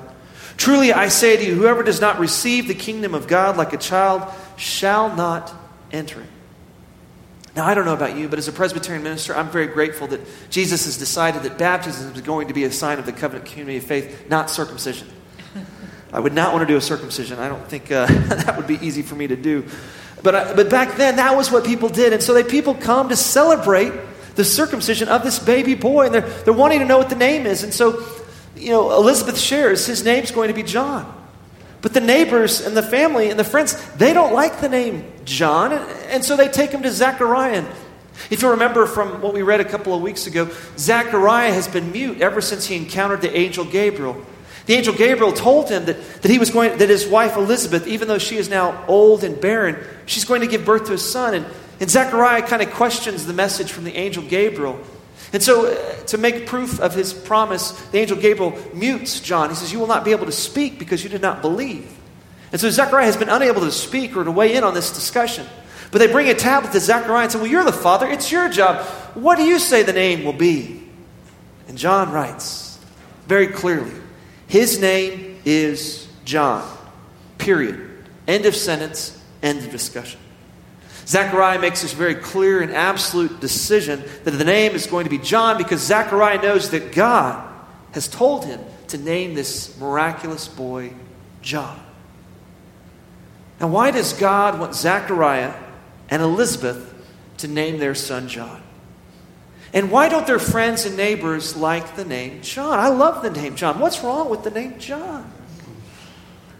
Truly 0.57 0.93
I 0.93 1.09
say 1.09 1.35
to 1.35 1.45
you, 1.45 1.55
whoever 1.55 1.83
does 1.83 1.99
not 1.99 2.19
receive 2.19 2.67
the 2.67 2.75
kingdom 2.75 3.13
of 3.13 3.27
God 3.27 3.57
like 3.57 3.73
a 3.73 3.77
child 3.77 4.23
shall 4.57 5.15
not 5.15 5.53
enter 5.91 6.21
it. 6.21 6.29
Now, 7.55 7.65
I 7.65 7.73
don't 7.73 7.85
know 7.85 7.93
about 7.93 8.17
you, 8.17 8.27
but 8.27 8.37
as 8.37 8.49
a 8.49 8.51
Presbyterian 8.51 9.03
minister, 9.03 9.35
I'm 9.35 9.49
very 9.49 9.67
grateful 9.67 10.07
that 10.07 10.19
Jesus 10.49 10.85
has 10.85 10.97
decided 10.97 11.43
that 11.43 11.57
baptism 11.57 12.13
is 12.13 12.21
going 12.21 12.49
to 12.49 12.53
be 12.53 12.65
a 12.65 12.71
sign 12.71 12.99
of 12.99 13.05
the 13.05 13.13
covenant 13.13 13.45
community 13.47 13.77
of 13.77 13.85
faith, 13.85 14.29
not 14.29 14.49
circumcision. 14.49 15.07
I 16.11 16.19
would 16.19 16.33
not 16.33 16.53
want 16.53 16.67
to 16.67 16.73
do 16.73 16.77
a 16.77 16.81
circumcision. 16.81 17.39
I 17.39 17.47
don't 17.47 17.65
think 17.67 17.91
uh, 17.91 18.05
that 18.07 18.57
would 18.57 18.67
be 18.67 18.75
easy 18.85 19.01
for 19.01 19.15
me 19.15 19.27
to 19.27 19.35
do. 19.35 19.65
But, 20.21 20.35
uh, 20.35 20.53
but 20.55 20.69
back 20.69 20.97
then, 20.97 21.17
that 21.17 21.35
was 21.35 21.51
what 21.51 21.65
people 21.65 21.87
did. 21.87 22.11
And 22.13 22.21
so 22.21 22.33
they, 22.33 22.43
people 22.43 22.73
come 22.73 23.09
to 23.09 23.15
celebrate 23.15 23.93
the 24.35 24.43
circumcision 24.43 25.07
of 25.07 25.23
this 25.23 25.39
baby 25.39 25.75
boy. 25.75 26.05
And 26.05 26.15
they're, 26.15 26.29
they're 26.43 26.53
wanting 26.53 26.79
to 26.79 26.85
know 26.85 26.97
what 26.97 27.09
the 27.09 27.15
name 27.15 27.45
is. 27.45 27.63
And 27.63 27.73
so, 27.73 28.05
you 28.55 28.69
know, 28.69 28.91
Elizabeth 28.91 29.39
shares 29.39 29.85
his 29.85 30.03
name's 30.03 30.31
going 30.31 30.49
to 30.49 30.53
be 30.53 30.63
John. 30.63 31.11
But 31.81 31.93
the 31.93 32.01
neighbors 32.01 32.61
and 32.61 32.75
the 32.75 32.81
family 32.81 33.29
and 33.29 33.39
the 33.39 33.43
friends, 33.43 33.75
they 33.95 34.11
don't 34.11 34.33
like 34.33 34.59
the 34.59 34.69
name 34.69 35.11
John. 35.23 35.71
And, 35.71 36.25
so 36.25 36.35
they 36.35 36.47
take 36.47 36.71
him 36.71 36.81
to 36.83 36.91
Zechariah. 36.91 37.63
If 38.31 38.41
you 38.41 38.49
remember 38.49 38.87
from 38.87 39.21
what 39.21 39.33
we 39.33 39.43
read 39.43 39.59
a 39.61 39.65
couple 39.65 39.93
of 39.93 40.01
weeks 40.01 40.25
ago, 40.25 40.49
Zechariah 40.77 41.53
has 41.53 41.67
been 41.67 41.91
mute 41.91 42.21
ever 42.21 42.41
since 42.41 42.65
he 42.65 42.75
encountered 42.75 43.21
the 43.21 43.35
angel 43.37 43.65
Gabriel. 43.65 44.25
The 44.65 44.73
angel 44.73 44.95
Gabriel 44.95 45.31
told 45.31 45.69
him 45.69 45.85
that, 45.85 46.21
that 46.23 46.31
he 46.31 46.39
was 46.39 46.49
going 46.49 46.77
that 46.79 46.89
his 46.89 47.07
wife 47.07 47.37
Elizabeth, 47.37 47.85
even 47.85 48.07
though 48.07 48.17
she 48.17 48.37
is 48.37 48.49
now 48.49 48.83
old 48.87 49.23
and 49.23 49.39
barren, 49.39 49.77
she's 50.07 50.25
going 50.25 50.41
to 50.41 50.47
give 50.47 50.65
birth 50.65 50.85
to 50.87 50.93
a 50.93 50.97
son. 50.97 51.35
And 51.35 51.45
and 51.79 51.89
Zechariah 51.89 52.41
kind 52.43 52.61
of 52.61 52.71
questions 52.71 53.25
the 53.25 53.33
message 53.33 53.71
from 53.71 53.83
the 53.83 53.95
angel 53.95 54.23
Gabriel. 54.23 54.79
And 55.33 55.43
so, 55.43 55.65
uh, 55.65 56.05
to 56.05 56.17
make 56.17 56.45
proof 56.45 56.79
of 56.79 56.93
his 56.93 57.13
promise, 57.13 57.71
the 57.87 57.97
angel 57.97 58.17
Gabriel 58.17 58.57
mutes 58.73 59.19
John. 59.19 59.49
He 59.49 59.55
says, 59.55 59.73
You 59.73 59.79
will 59.79 59.87
not 59.87 60.05
be 60.05 60.11
able 60.11 60.27
to 60.27 60.31
speak 60.31 60.79
because 60.79 61.03
you 61.03 61.09
did 61.09 61.21
not 61.21 61.41
believe. 61.41 61.91
And 62.51 62.61
so, 62.61 62.69
Zechariah 62.69 63.05
has 63.05 63.17
been 63.17 63.29
unable 63.29 63.61
to 63.61 63.71
speak 63.71 64.15
or 64.15 64.23
to 64.23 64.31
weigh 64.31 64.55
in 64.55 64.63
on 64.63 64.73
this 64.73 64.93
discussion. 64.93 65.45
But 65.91 65.99
they 65.99 66.11
bring 66.11 66.29
a 66.29 66.33
tablet 66.33 66.71
to 66.73 66.79
Zechariah 66.79 67.23
and 67.23 67.31
say, 67.31 67.39
Well, 67.39 67.47
you're 67.47 67.65
the 67.65 67.73
father. 67.73 68.07
It's 68.07 68.31
your 68.31 68.49
job. 68.49 68.85
What 69.15 69.37
do 69.37 69.43
you 69.43 69.59
say 69.59 69.83
the 69.83 69.93
name 69.93 70.23
will 70.23 70.33
be? 70.33 70.83
And 71.67 71.77
John 71.77 72.11
writes 72.11 72.79
very 73.27 73.47
clearly 73.47 73.91
His 74.47 74.79
name 74.79 75.39
is 75.43 76.07
John. 76.23 76.65
Period. 77.37 78.05
End 78.27 78.45
of 78.45 78.55
sentence. 78.55 79.21
End 79.41 79.59
of 79.59 79.71
discussion. 79.71 80.19
Zechariah 81.07 81.59
makes 81.59 81.81
this 81.81 81.93
very 81.93 82.15
clear 82.15 82.61
and 82.61 82.71
absolute 82.71 83.39
decision 83.39 84.03
that 84.23 84.31
the 84.31 84.43
name 84.43 84.73
is 84.73 84.87
going 84.87 85.03
to 85.03 85.09
be 85.09 85.19
John 85.19 85.57
because 85.57 85.81
Zechariah 85.81 86.41
knows 86.41 86.71
that 86.71 86.93
God 86.93 87.47
has 87.91 88.07
told 88.07 88.45
him 88.45 88.59
to 88.87 88.97
name 88.97 89.35
this 89.35 89.79
miraculous 89.79 90.47
boy 90.47 90.93
John. 91.41 91.79
Now, 93.59 93.67
why 93.67 93.91
does 93.91 94.13
God 94.13 94.59
want 94.59 94.75
Zechariah 94.75 95.53
and 96.09 96.21
Elizabeth 96.21 96.93
to 97.37 97.47
name 97.47 97.77
their 97.77 97.95
son 97.95 98.27
John? 98.27 98.61
And 99.73 99.91
why 99.91 100.09
don't 100.09 100.25
their 100.25 100.39
friends 100.39 100.85
and 100.85 100.97
neighbors 100.97 101.55
like 101.55 101.95
the 101.95 102.05
name 102.05 102.41
John? 102.41 102.79
I 102.79 102.87
love 102.87 103.21
the 103.21 103.29
name 103.29 103.55
John. 103.55 103.79
What's 103.79 104.01
wrong 104.01 104.29
with 104.29 104.43
the 104.43 104.51
name 104.51 104.79
John? 104.79 105.31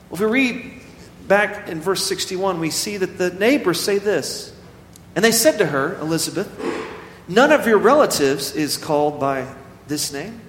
Well, 0.10 0.14
if 0.14 0.20
we 0.20 0.26
read 0.26 0.75
back 1.28 1.70
in 1.70 1.82
verse 1.82 2.06
61, 2.06 2.60
we 2.60 2.70
see 2.70 2.98
that 2.98 3.18
the 3.18 3.32
neighbors 3.32 3.80
say 3.80 3.98
this. 3.98 4.54
And 5.16 5.24
they 5.24 5.32
said 5.32 5.58
to 5.60 5.66
her, 5.66 5.96
Elizabeth, 6.00 6.50
None 7.28 7.52
of 7.52 7.66
your 7.66 7.80
relatives 7.80 8.52
is 8.56 8.78
called 8.78 9.20
by 9.20 9.48
this 9.88 10.14
name. 10.14 10.42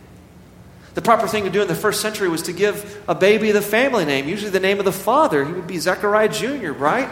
The 0.95 1.03
proper 1.03 1.27
thing 1.27 1.45
to 1.45 1.51
do 1.51 1.63
in 1.63 1.69
the 1.69 1.75
first 1.75 2.01
century 2.01 2.29
was 2.29 2.43
to 2.43 2.53
give 2.53 3.05
a 3.07 3.15
baby 3.15 3.51
the 3.53 3.63
family 3.63 4.05
name, 4.05 4.29
usually 4.29 4.51
the 4.51 4.61
name 4.61 4.79
of 4.79 4.85
the 4.85 4.93
father. 4.93 5.45
He 5.45 5.53
would 5.53 5.67
be 5.67 5.79
Zechariah 5.79 6.29
Jr., 6.29 6.73
right? 6.73 7.09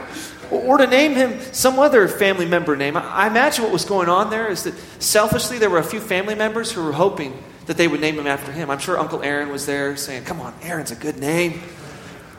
Or 0.50 0.78
to 0.78 0.87
name 0.87 1.14
him 1.14 1.40
some 1.52 1.78
other 1.78 2.09
family 2.09 2.47
member 2.47 2.76
name. 2.76 2.97
I 2.97 3.26
imagine 3.26 3.64
what 3.64 3.73
was 3.73 3.85
going 3.85 4.09
on 4.09 4.30
there 4.30 4.49
is 4.49 4.64
that 4.64 4.75
selfishly 5.02 5.59
there 5.59 5.71
were 5.71 5.78
a 5.78 5.85
few 5.85 6.00
family 6.00 6.35
members 6.35 6.73
who 6.73 6.83
were 6.83 6.92
hoping 6.92 7.42
that 7.66 7.76
they 7.76 7.88
would 7.88 8.00
name 8.00 8.18
him 8.18 8.26
after 8.26 8.52
him. 8.52 8.71
I'm 8.71 8.78
sure 8.78 8.99
Uncle 8.99 9.23
Aaron 9.23 9.49
was 9.50 9.66
there 9.66 9.97
saying, 9.97 10.25
Come 10.25 10.40
on, 10.40 10.54
Aaron's 10.62 10.90
a 10.90 10.97
good 10.97 11.18
name. 11.18 11.62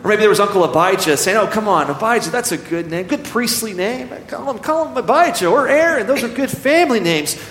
Or 0.06 0.10
maybe 0.10 0.20
there 0.20 0.30
was 0.30 0.40
Uncle 0.40 0.64
Abijah 0.64 1.18
saying, 1.18 1.36
Oh, 1.36 1.48
come 1.48 1.68
on, 1.68 1.90
Abijah, 1.90 2.30
that's 2.30 2.52
a 2.52 2.58
good 2.58 2.92
name, 2.92 3.08
good 3.08 3.24
priestly 3.24 3.74
name. 3.74 4.10
Call 4.28 4.52
him, 4.52 4.60
call 4.60 4.88
him 4.88 4.96
Abijah 4.96 5.48
or 5.48 5.68
Aaron. 5.68 6.06
Those 6.06 6.24
are 6.24 6.28
good 6.28 6.52
family 6.52 7.00
names. 7.00 7.44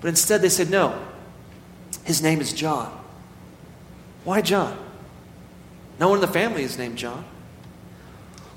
But 0.00 0.06
instead 0.06 0.40
they 0.40 0.50
said, 0.50 0.70
No, 0.70 0.96
his 2.04 2.22
name 2.22 2.40
is 2.40 2.52
John. 2.52 2.96
Why 4.22 4.40
John? 4.40 4.78
No 5.98 6.10
one 6.10 6.18
in 6.18 6.20
the 6.20 6.32
family 6.32 6.62
is 6.62 6.78
named 6.78 6.96
John. 6.96 7.24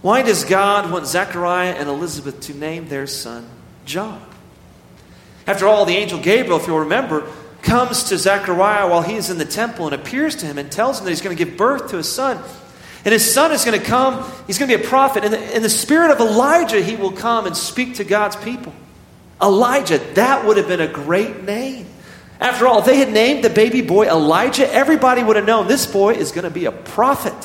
Why 0.03 0.21
does 0.21 0.43
God 0.45 0.91
want 0.91 1.07
Zechariah 1.07 1.73
and 1.73 1.89
Elizabeth 1.89 2.39
to 2.41 2.53
name 2.53 2.87
their 2.87 3.07
son 3.07 3.49
John? 3.83 4.23
After 5.47 5.65
all, 5.65 5.85
the 5.85 5.95
angel 5.95 6.19
Gabriel, 6.19 6.59
if 6.59 6.67
you'll 6.67 6.81
remember, 6.81 7.27
comes 7.63 8.03
to 8.09 8.17
Zechariah 8.19 8.87
while 8.87 9.01
he 9.01 9.15
is 9.15 9.31
in 9.31 9.39
the 9.39 9.45
temple 9.45 9.87
and 9.87 9.95
appears 9.95 10.35
to 10.35 10.45
him 10.45 10.59
and 10.59 10.71
tells 10.71 10.99
him 10.99 11.05
that 11.05 11.09
he's 11.09 11.21
going 11.21 11.35
to 11.35 11.43
give 11.43 11.57
birth 11.57 11.89
to 11.89 11.97
a 11.97 12.03
son. 12.03 12.39
And 13.05 13.11
his 13.11 13.33
son 13.33 13.51
is 13.51 13.65
going 13.65 13.79
to 13.79 13.85
come, 13.85 14.23
he's 14.47 14.57
going 14.57 14.71
to 14.71 14.77
be 14.77 14.83
a 14.83 14.87
prophet. 14.87 15.23
The, 15.23 15.55
in 15.55 15.61
the 15.61 15.69
spirit 15.69 16.11
of 16.11 16.19
Elijah, 16.19 16.81
he 16.81 16.95
will 16.95 17.11
come 17.11 17.45
and 17.45 17.55
speak 17.55 17.95
to 17.95 18.03
God's 18.03 18.35
people. 18.37 18.73
Elijah, 19.41 19.97
that 20.13 20.45
would 20.45 20.57
have 20.57 20.67
been 20.67 20.79
a 20.79 20.87
great 20.87 21.43
name. 21.43 21.87
After 22.39 22.67
all, 22.67 22.81
they 22.81 22.97
had 22.97 23.11
named 23.11 23.43
the 23.43 23.49
baby 23.49 23.81
boy 23.81 24.07
Elijah, 24.07 24.71
everybody 24.71 25.23
would 25.23 25.35
have 25.35 25.45
known 25.45 25.67
this 25.67 25.85
boy 25.85 26.13
is 26.13 26.31
going 26.31 26.45
to 26.45 26.49
be 26.49 26.65
a 26.65 26.71
prophet. 26.71 27.35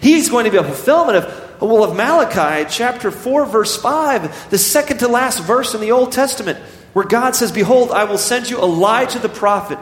He's 0.00 0.28
going 0.28 0.44
to 0.44 0.50
be 0.50 0.56
a 0.56 0.64
fulfillment 0.64 1.18
of 1.18 1.46
well, 1.60 1.84
of 1.84 1.96
Malachi, 1.96 2.68
chapter 2.70 3.10
4, 3.10 3.46
verse 3.46 3.76
5, 3.80 4.50
the 4.50 4.58
second 4.58 4.98
to 4.98 5.08
last 5.08 5.42
verse 5.42 5.74
in 5.74 5.80
the 5.80 5.92
Old 5.92 6.12
Testament, 6.12 6.58
where 6.92 7.06
God 7.06 7.34
says, 7.34 7.50
Behold, 7.50 7.90
I 7.90 8.04
will 8.04 8.18
send 8.18 8.50
you 8.50 8.58
Elijah 8.58 9.18
the 9.18 9.30
prophet 9.30 9.78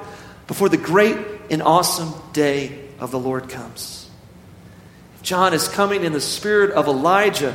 before 0.47 0.69
the 0.69 0.77
great 0.77 1.17
and 1.51 1.63
awesome 1.63 2.13
day 2.33 2.79
of 3.01 3.11
the 3.11 3.19
Lord 3.19 3.49
comes. 3.49 4.04
John 5.25 5.55
is 5.55 5.67
coming 5.67 6.05
in 6.05 6.13
the 6.13 6.21
spirit 6.21 6.71
of 6.73 6.87
Elijah, 6.87 7.55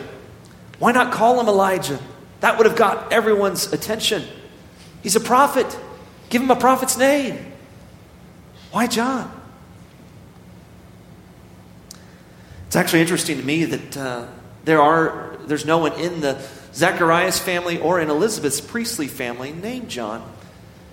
why 0.80 0.92
not 0.92 1.14
call 1.14 1.40
him 1.40 1.48
Elijah? 1.48 2.00
That 2.42 2.58
would 2.58 2.66
have 2.66 2.76
got 2.76 3.14
everyone's 3.14 3.72
attention. 3.72 4.24
He's 5.04 5.16
a 5.16 5.20
prophet. 5.20 5.78
Give 6.30 6.42
him 6.42 6.52
a 6.52 6.56
prophet's 6.56 6.98
name. 6.98 7.54
Why 8.72 8.88
John? 8.88 9.32
It's 12.68 12.76
actually 12.76 13.02
interesting 13.02 13.38
to 13.38 13.44
me 13.44 13.66
that 13.66 13.98
uh, 13.98 14.26
there 14.64 14.82
are 14.82 15.38
there's 15.46 15.66
no 15.66 15.78
one 15.78 15.94
in 15.94 16.22
the 16.22 16.42
Zacharias 16.74 17.40
family 17.40 17.80
or 17.80 18.00
in 18.00 18.10
Elizabeth's 18.10 18.62
priestly 18.62 19.08
family 19.08 19.52
named 19.52 19.90
John. 19.90 20.28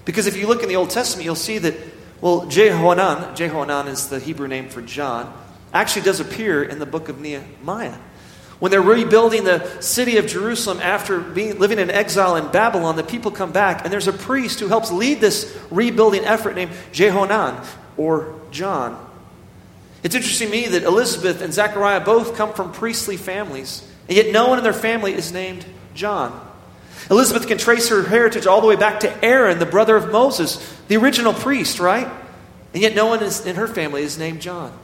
Because 0.05 0.27
if 0.27 0.37
you 0.37 0.47
look 0.47 0.63
in 0.63 0.69
the 0.69 0.77
Old 0.77 0.91
Testament, 0.91 1.25
you'll 1.25 1.35
see 1.35 1.59
that, 1.59 1.75
well, 2.21 2.47
Jehohanan, 2.47 3.35
Jehohanan 3.35 3.89
is 3.89 4.09
the 4.09 4.19
Hebrew 4.19 4.49
name 4.49 4.69
for 4.69 4.81
John, 4.81 5.33
actually 5.77 6.03
does 6.03 6.21
appear 6.21 6.63
in 6.65 6.79
the 6.79 6.87
book 6.87 7.09
of 7.09 7.21
Nehemiah. 7.21 7.97
When 8.59 8.71
they're 8.71 8.81
rebuilding 8.81 9.45
the 9.45 9.81
city 9.81 10.17
of 10.17 10.27
Jerusalem 10.27 10.81
after 10.81 11.21
being, 11.21 11.59
living 11.59 11.79
in 11.79 11.91
exile 11.91 12.37
in 12.37 12.51
Babylon, 12.51 12.97
the 12.97 13.05
people 13.05 13.31
come 13.31 13.53
back, 13.53 13.85
and 13.85 13.93
there's 13.93 14.09
a 14.09 14.13
priest 14.15 14.61
who 14.61 14.69
helps 14.69 14.91
lead 14.91 15.21
this 15.21 15.57
rebuilding 15.71 16.25
effort 16.25 16.55
named 16.55 16.73
Jehonan 16.93 17.67
or 17.99 18.41
John. 18.51 19.03
It's 20.03 20.15
interesting 20.15 20.49
to 20.49 20.53
me 20.53 20.69
that 20.69 20.85
Elizabeth 20.85 21.43
and 21.43 21.53
Zechariah 21.53 22.01
both 22.01 22.37
come 22.37 22.55
from 22.55 22.73
priestly 22.73 23.19
families, 23.19 23.87
and 24.09 24.17
yet 24.17 24.33
no 24.33 24.49
one 24.49 24.59
in 24.59 24.65
their 24.65 24.73
family 24.73 25.13
is 25.13 25.33
named 25.33 25.67
John. 25.95 26.43
Elizabeth 27.11 27.47
can 27.47 27.59
trace 27.59 27.89
her 27.91 28.03
heritage 28.03 28.47
all 28.47 28.61
the 28.61 28.67
way 28.67 28.77
back 28.77 29.01
to 29.01 29.25
Aaron, 29.25 29.59
the 29.59 29.67
brother 29.67 29.97
of 29.97 30.11
Moses, 30.11 30.57
the 30.89 30.97
original 30.97 31.35
priest, 31.35 31.79
right? 31.79 32.09
And 32.73 32.83
yet 32.83 32.95
no 32.95 33.07
one 33.07 33.23
is, 33.23 33.45
in 33.45 33.57
her 33.57 33.69
family 33.69 34.03
is 34.03 34.19
named 34.19 34.41
John. 34.41 34.77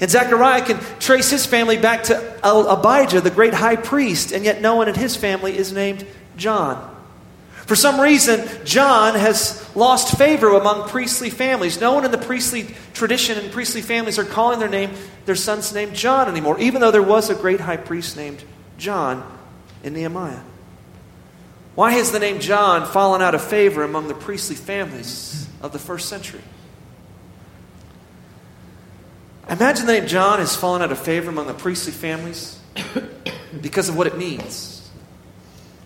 And 0.00 0.10
Zechariah 0.10 0.62
can 0.62 0.78
trace 0.98 1.30
his 1.30 1.46
family 1.46 1.78
back 1.78 2.04
to 2.04 2.40
Abijah, 2.44 3.22
the 3.22 3.30
great 3.30 3.54
high 3.54 3.76
priest, 3.76 4.32
and 4.32 4.44
yet 4.44 4.60
no 4.60 4.76
one 4.76 4.88
in 4.88 4.94
his 4.94 5.16
family 5.16 5.56
is 5.56 5.72
named 5.72 6.06
John. 6.36 6.94
For 7.66 7.74
some 7.74 8.00
reason, 8.00 8.46
John 8.64 9.14
has 9.16 9.68
lost 9.74 10.16
favor 10.16 10.54
among 10.54 10.88
priestly 10.88 11.30
families. 11.30 11.80
No 11.80 11.94
one 11.94 12.04
in 12.04 12.12
the 12.12 12.18
priestly 12.18 12.74
tradition 12.94 13.38
and 13.38 13.50
priestly 13.50 13.82
families 13.82 14.20
are 14.20 14.24
calling 14.24 14.60
their 14.60 14.68
name, 14.68 14.92
their 15.24 15.34
son's 15.34 15.74
name 15.74 15.92
John 15.92 16.28
anymore, 16.28 16.60
even 16.60 16.80
though 16.80 16.92
there 16.92 17.02
was 17.02 17.28
a 17.28 17.34
great 17.34 17.60
high 17.60 17.76
priest 17.76 18.16
named 18.16 18.44
John 18.78 19.26
in 19.82 19.94
Nehemiah. 19.94 20.42
Why 21.74 21.90
has 21.92 22.12
the 22.12 22.20
name 22.20 22.38
John 22.38 22.86
fallen 22.86 23.20
out 23.20 23.34
of 23.34 23.42
favor 23.42 23.82
among 23.82 24.06
the 24.08 24.14
priestly 24.14 24.56
families 24.56 25.48
of 25.60 25.72
the 25.72 25.78
first 25.80 26.08
century? 26.08 26.42
Imagine 29.48 29.86
the 29.86 29.92
name 29.92 30.06
John 30.08 30.40
has 30.40 30.56
fallen 30.56 30.82
out 30.82 30.90
of 30.90 30.98
favor 30.98 31.30
among 31.30 31.46
the 31.46 31.54
priestly 31.54 31.92
families 31.92 32.58
because 33.60 33.88
of 33.88 33.96
what 33.96 34.06
it 34.06 34.18
means. 34.18 34.88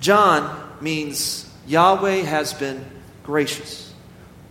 John 0.01 0.79
means 0.81 1.49
Yahweh 1.67 2.23
has 2.23 2.55
been 2.55 2.85
gracious. 3.23 3.93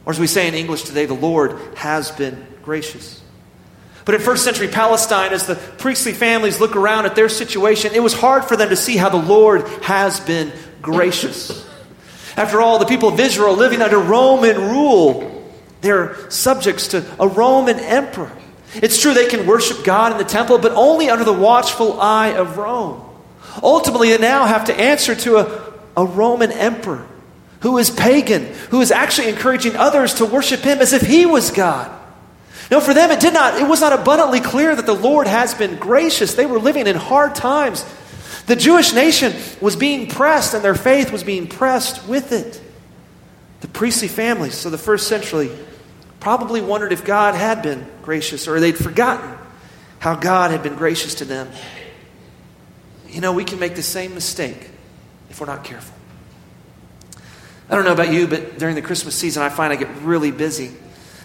Or 0.05 0.13
as 0.13 0.19
we 0.19 0.27
say 0.27 0.47
in 0.47 0.53
English 0.53 0.83
today, 0.83 1.05
the 1.05 1.15
Lord 1.15 1.57
has 1.75 2.11
been 2.11 2.45
gracious. 2.63 3.21
But 4.05 4.15
in 4.15 4.21
first 4.21 4.43
century 4.43 4.67
Palestine, 4.67 5.33
as 5.33 5.47
the 5.47 5.55
priestly 5.55 6.13
families 6.13 6.59
look 6.59 6.75
around 6.75 7.05
at 7.05 7.15
their 7.15 7.29
situation, 7.29 7.93
it 7.93 8.01
was 8.01 8.13
hard 8.13 8.45
for 8.45 8.55
them 8.55 8.69
to 8.69 8.75
see 8.75 8.95
how 8.95 9.09
the 9.09 9.17
Lord 9.17 9.67
has 9.83 10.19
been 10.19 10.51
gracious. 10.81 11.67
After 12.37 12.61
all, 12.61 12.79
the 12.79 12.85
people 12.85 13.09
of 13.09 13.19
Israel 13.19 13.55
living 13.55 13.81
under 13.81 13.99
Roman 13.99 14.55
rule, 14.55 15.51
they're 15.81 16.29
subjects 16.31 16.89
to 16.89 17.05
a 17.19 17.27
Roman 17.27 17.79
emperor. 17.79 18.31
It's 18.75 19.01
true 19.01 19.13
they 19.13 19.27
can 19.27 19.47
worship 19.47 19.83
God 19.83 20.11
in 20.11 20.17
the 20.17 20.23
temple, 20.23 20.59
but 20.59 20.71
only 20.73 21.09
under 21.09 21.23
the 21.23 21.33
watchful 21.33 21.99
eye 21.99 22.33
of 22.33 22.57
Rome. 22.57 23.03
Ultimately, 23.63 24.09
they 24.09 24.17
now 24.19 24.45
have 24.45 24.65
to 24.65 24.79
answer 24.79 25.15
to 25.15 25.37
a 25.37 25.69
a 25.99 26.05
Roman 26.05 26.51
emperor 26.51 27.05
who 27.61 27.77
is 27.77 27.89
pagan, 27.89 28.45
who 28.69 28.79
is 28.79 28.89
actually 28.89 29.27
encouraging 29.27 29.75
others 29.75 30.15
to 30.15 30.25
worship 30.25 30.61
him 30.61 30.79
as 30.79 30.93
if 30.93 31.01
he 31.01 31.25
was 31.25 31.51
God. 31.51 31.93
No, 32.71 32.79
for 32.79 32.93
them 32.93 33.11
it 33.11 33.19
did 33.19 33.33
not, 33.33 33.59
it 33.59 33.67
was 33.67 33.81
not 33.81 33.91
abundantly 33.91 34.39
clear 34.39 34.75
that 34.75 34.85
the 34.85 34.93
Lord 34.93 35.27
has 35.27 35.53
been 35.53 35.75
gracious. 35.75 36.35
They 36.35 36.45
were 36.45 36.59
living 36.59 36.87
in 36.87 36.95
hard 36.95 37.35
times. 37.35 37.83
The 38.45 38.55
Jewish 38.55 38.93
nation 38.93 39.33
was 39.59 39.75
being 39.75 40.07
pressed, 40.07 40.53
and 40.53 40.63
their 40.63 40.75
faith 40.75 41.11
was 41.11 41.23
being 41.23 41.47
pressed 41.47 42.07
with 42.07 42.31
it. 42.31 42.61
The 43.59 43.67
priestly 43.67 44.07
families, 44.07 44.53
so 44.53 44.69
the 44.69 44.77
first 44.77 45.07
century, 45.07 45.51
probably 46.19 46.61
wondered 46.61 46.91
if 46.91 47.05
God 47.05 47.35
had 47.35 47.61
been 47.61 47.87
gracious, 48.01 48.47
or 48.47 48.59
they'd 48.59 48.77
forgotten 48.77 49.37
how 49.99 50.15
God 50.15 50.51
had 50.51 50.63
been 50.63 50.75
gracious 50.75 51.15
to 51.15 51.25
them. 51.25 51.49
You 53.07 53.21
know, 53.21 53.33
we 53.33 53.43
can 53.43 53.59
make 53.59 53.75
the 53.75 53.83
same 53.83 54.13
mistake 54.13 54.69
if 55.29 55.39
we're 55.39 55.47
not 55.47 55.63
careful. 55.63 55.95
I 57.69 57.75
don't 57.75 57.85
know 57.85 57.93
about 57.93 58.11
you, 58.11 58.27
but 58.27 58.57
during 58.57 58.75
the 58.75 58.81
Christmas 58.81 59.15
season, 59.15 59.43
I 59.43 59.49
find 59.49 59.71
I 59.71 59.75
get 59.75 59.89
really 60.01 60.31
busy. 60.31 60.71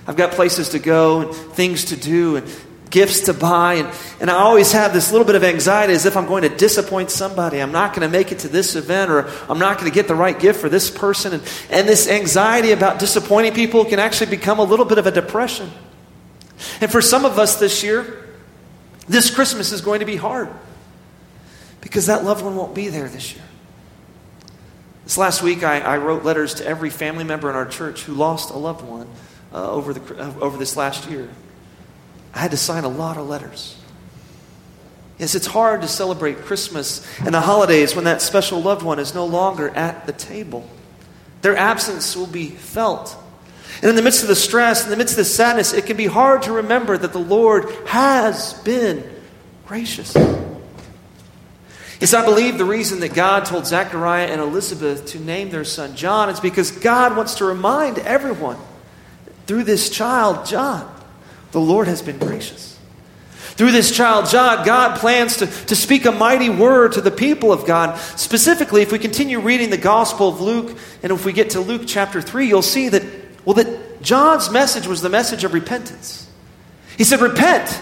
I've 0.07 0.17
got 0.17 0.33
places 0.33 0.71
to 0.71 0.79
go 0.79 1.21
and 1.23 1.35
things 1.35 1.87
to 1.87 1.97
do 1.97 2.37
and 2.37 2.47
gifts 2.95 3.23
to 3.23 3.35
buy. 3.35 3.75
And, 3.75 3.93
and 4.21 4.31
I 4.31 4.35
always 4.35 4.71
have 4.73 4.93
this 4.93 5.11
little 5.11 5.27
bit 5.27 5.35
of 5.35 5.43
anxiety 5.43 5.93
as 5.93 6.07
if 6.07 6.17
I'm 6.17 6.27
going 6.27 6.43
to 6.43 6.49
disappoint 6.49 7.11
somebody. 7.11 7.61
I'm 7.61 7.73
not 7.73 7.91
going 7.91 8.09
to 8.09 8.09
make 8.09 8.31
it 8.31 8.39
to 8.41 8.49
this 8.49 8.77
event 8.77 9.11
or 9.11 9.29
I'm 9.49 9.59
not 9.59 9.79
going 9.79 9.91
to 9.91 9.95
get 9.95 10.07
the 10.07 10.15
right 10.15 10.39
gift 10.39 10.61
for 10.61 10.69
this 10.69 10.91
person. 10.91 11.35
And, 11.35 11.43
and 11.71 11.89
this 11.89 12.09
anxiety 12.09 12.71
about 12.71 13.01
disappointing 13.01 13.53
people 13.53 13.85
can 13.85 13.99
actually 13.99 14.31
become 14.31 14.61
a 14.61 14.65
little 14.65 14.87
bit 14.87 14.99
of 14.99 15.07
a 15.09 15.11
depression. 15.11 15.71
And 16.81 16.91
for 16.91 17.03
some 17.03 17.25
of 17.25 17.37
us 17.37 17.57
this 17.57 17.83
year, 17.83 18.25
this 19.09 19.35
Christmas 19.35 19.73
is 19.73 19.81
going 19.81 20.01
to 20.01 20.07
be 20.07 20.17
hard 20.17 20.49
because 21.81 22.07
that 22.07 22.23
loved 22.23 22.45
one 22.45 22.55
won't 22.55 22.77
be 22.77 22.89
there 22.89 23.09
this 23.09 23.35
year. 23.35 23.45
This 25.03 25.19
last 25.19 25.43
week, 25.43 25.65
I, 25.65 25.81
I, 25.81 25.99
wrote 25.99 26.25
letters 26.25 26.55
to 26.55 26.67
every 26.67 26.89
family 26.89 27.25
member 27.25 27.51
in 27.51 27.57
our 27.57 27.67
church 27.67 28.05
who 28.05 28.15
lost 28.15 28.51
a 28.51 28.57
loved 28.57 28.83
one 28.83 29.07
uh, 29.53 29.71
over, 29.71 29.93
the, 29.93 30.19
uh, 30.19 30.33
over 30.41 30.57
this 30.57 30.79
last 30.79 31.11
year. 31.11 31.29
I 32.35 32.41
had 32.41 32.51
to 32.51 32.57
sign 32.57 32.85
a 32.85 32.89
lot 32.89 33.17
of 33.17 33.29
letters. 33.29 33.77
Yes, 35.19 35.35
it's 35.35 35.47
hard 35.47 35.83
to 35.83 35.89
celebrate 35.89 36.39
Christmas 36.39 37.07
and 37.21 37.33
the 37.33 37.41
holidays 37.41 37.95
when 37.95 38.05
that 38.07 38.21
special 38.21 38.61
loved 38.61 38.83
one 38.83 38.99
is 38.99 39.15
no 39.15 39.27
longer 39.27 39.71
at 39.71 40.07
the 40.07 40.13
table. 40.13 40.69
Their 41.43 41.57
absence 41.57 42.17
will 42.17 42.27
be 42.27 42.49
felt. 42.49 43.17
And 43.81 43.91
in 43.91 43.97
the 43.97 44.03
midst 44.03 44.23
of 44.23 44.29
the 44.29 44.35
stress, 44.35 44.85
in 44.85 44.91
the 44.91 44.97
midst 44.97 45.15
of 45.15 45.19
the 45.19 45.25
sadness, 45.25 45.73
it 45.73 45.87
can 45.87 45.97
be 45.97 46.07
hard 46.07 46.43
to 46.43 46.53
remember 46.53 46.99
that 46.99 47.13
the 47.13 47.19
Lord 47.19 47.71
has 47.87 48.55
been 48.65 49.09
gracious. 49.67 50.15
Yes, 52.01 52.13
I 52.13 52.25
believe 52.25 52.59
the 52.59 52.65
reason 52.65 53.01
that 53.01 53.15
God 53.15 53.45
told 53.45 53.67
Zechariah 53.67 54.27
and 54.27 54.41
Elizabeth 54.41 55.07
to 55.07 55.21
name 55.21 55.51
their 55.51 55.65
son 55.65 55.95
John 55.97 56.29
is 56.29 56.41
because 56.41 56.71
God 56.71 57.17
wants 57.17 57.37
to 57.37 57.45
remind 57.45 57.99
everyone 57.99 58.59
through 59.47 59.65
this 59.65 59.91
child, 59.91 60.47
John, 60.47 60.94
the 61.55 61.61
Lord 61.61 61.87
has 61.87 62.03
been 62.03 62.19
gracious. 62.19 62.77
Through 63.55 63.71
this 63.71 63.97
child, 63.97 64.29
John, 64.29 64.67
God 64.67 64.99
plans 64.99 65.37
to, 65.37 65.47
to 65.47 65.77
speak 65.77 66.05
a 66.05 66.11
mighty 66.11 66.49
word 66.49 66.93
to 66.95 67.01
the 67.01 67.13
people 67.13 67.53
of 67.53 67.65
God. 67.65 67.97
Specifically, 68.17 68.83
if 68.83 68.91
we 68.91 68.99
continue 68.99 69.39
reading 69.39 69.71
the 69.71 69.79
Gospel 69.79 70.29
of 70.29 70.41
Luke, 70.41 70.77
and 71.05 71.13
if 71.13 71.25
we 71.25 71.33
get 71.33 71.51
to 71.51 71.61
Luke 71.61 71.83
chapter 71.87 72.21
3, 72.21 72.49
you'll 72.49 72.61
see 72.61 72.89
that, 72.89 73.05
well, 73.45 73.55
that 73.55 74.03
John's 74.03 74.51
message 74.51 74.89
was 74.89 75.01
the 75.01 75.09
message 75.09 75.45
of 75.45 75.55
repentance. 75.55 76.29
He 76.99 77.05
said, 77.05 77.21
Repent, 77.21 77.81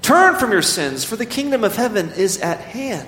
turn 0.00 0.36
from 0.36 0.50
your 0.50 0.62
sins, 0.62 1.04
for 1.04 1.16
the 1.16 1.26
kingdom 1.26 1.62
of 1.62 1.76
heaven 1.76 2.10
is 2.12 2.40
at 2.40 2.60
hand. 2.60 3.06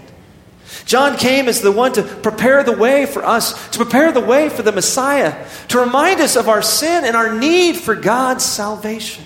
John 0.85 1.16
came 1.16 1.49
as 1.49 1.62
the 1.62 1.73
one 1.73 1.95
to 1.95 2.02
prepare 2.02 2.62
the 2.62 2.76
way 2.76 3.07
for 3.07 3.25
us, 3.25 3.71
to 3.71 3.78
prepare 3.78 4.12
the 4.12 4.21
way 4.21 4.50
for 4.50 4.61
the 4.61 4.73
Messiah, 4.73 5.47
to 5.69 5.78
remind 5.78 6.21
us 6.21 6.37
of 6.37 6.50
our 6.50 6.61
sin 6.61 7.07
and 7.07 7.16
our 7.16 7.35
need 7.35 7.76
for 7.76 7.95
God's 7.95 8.45
salvation. 8.45 9.25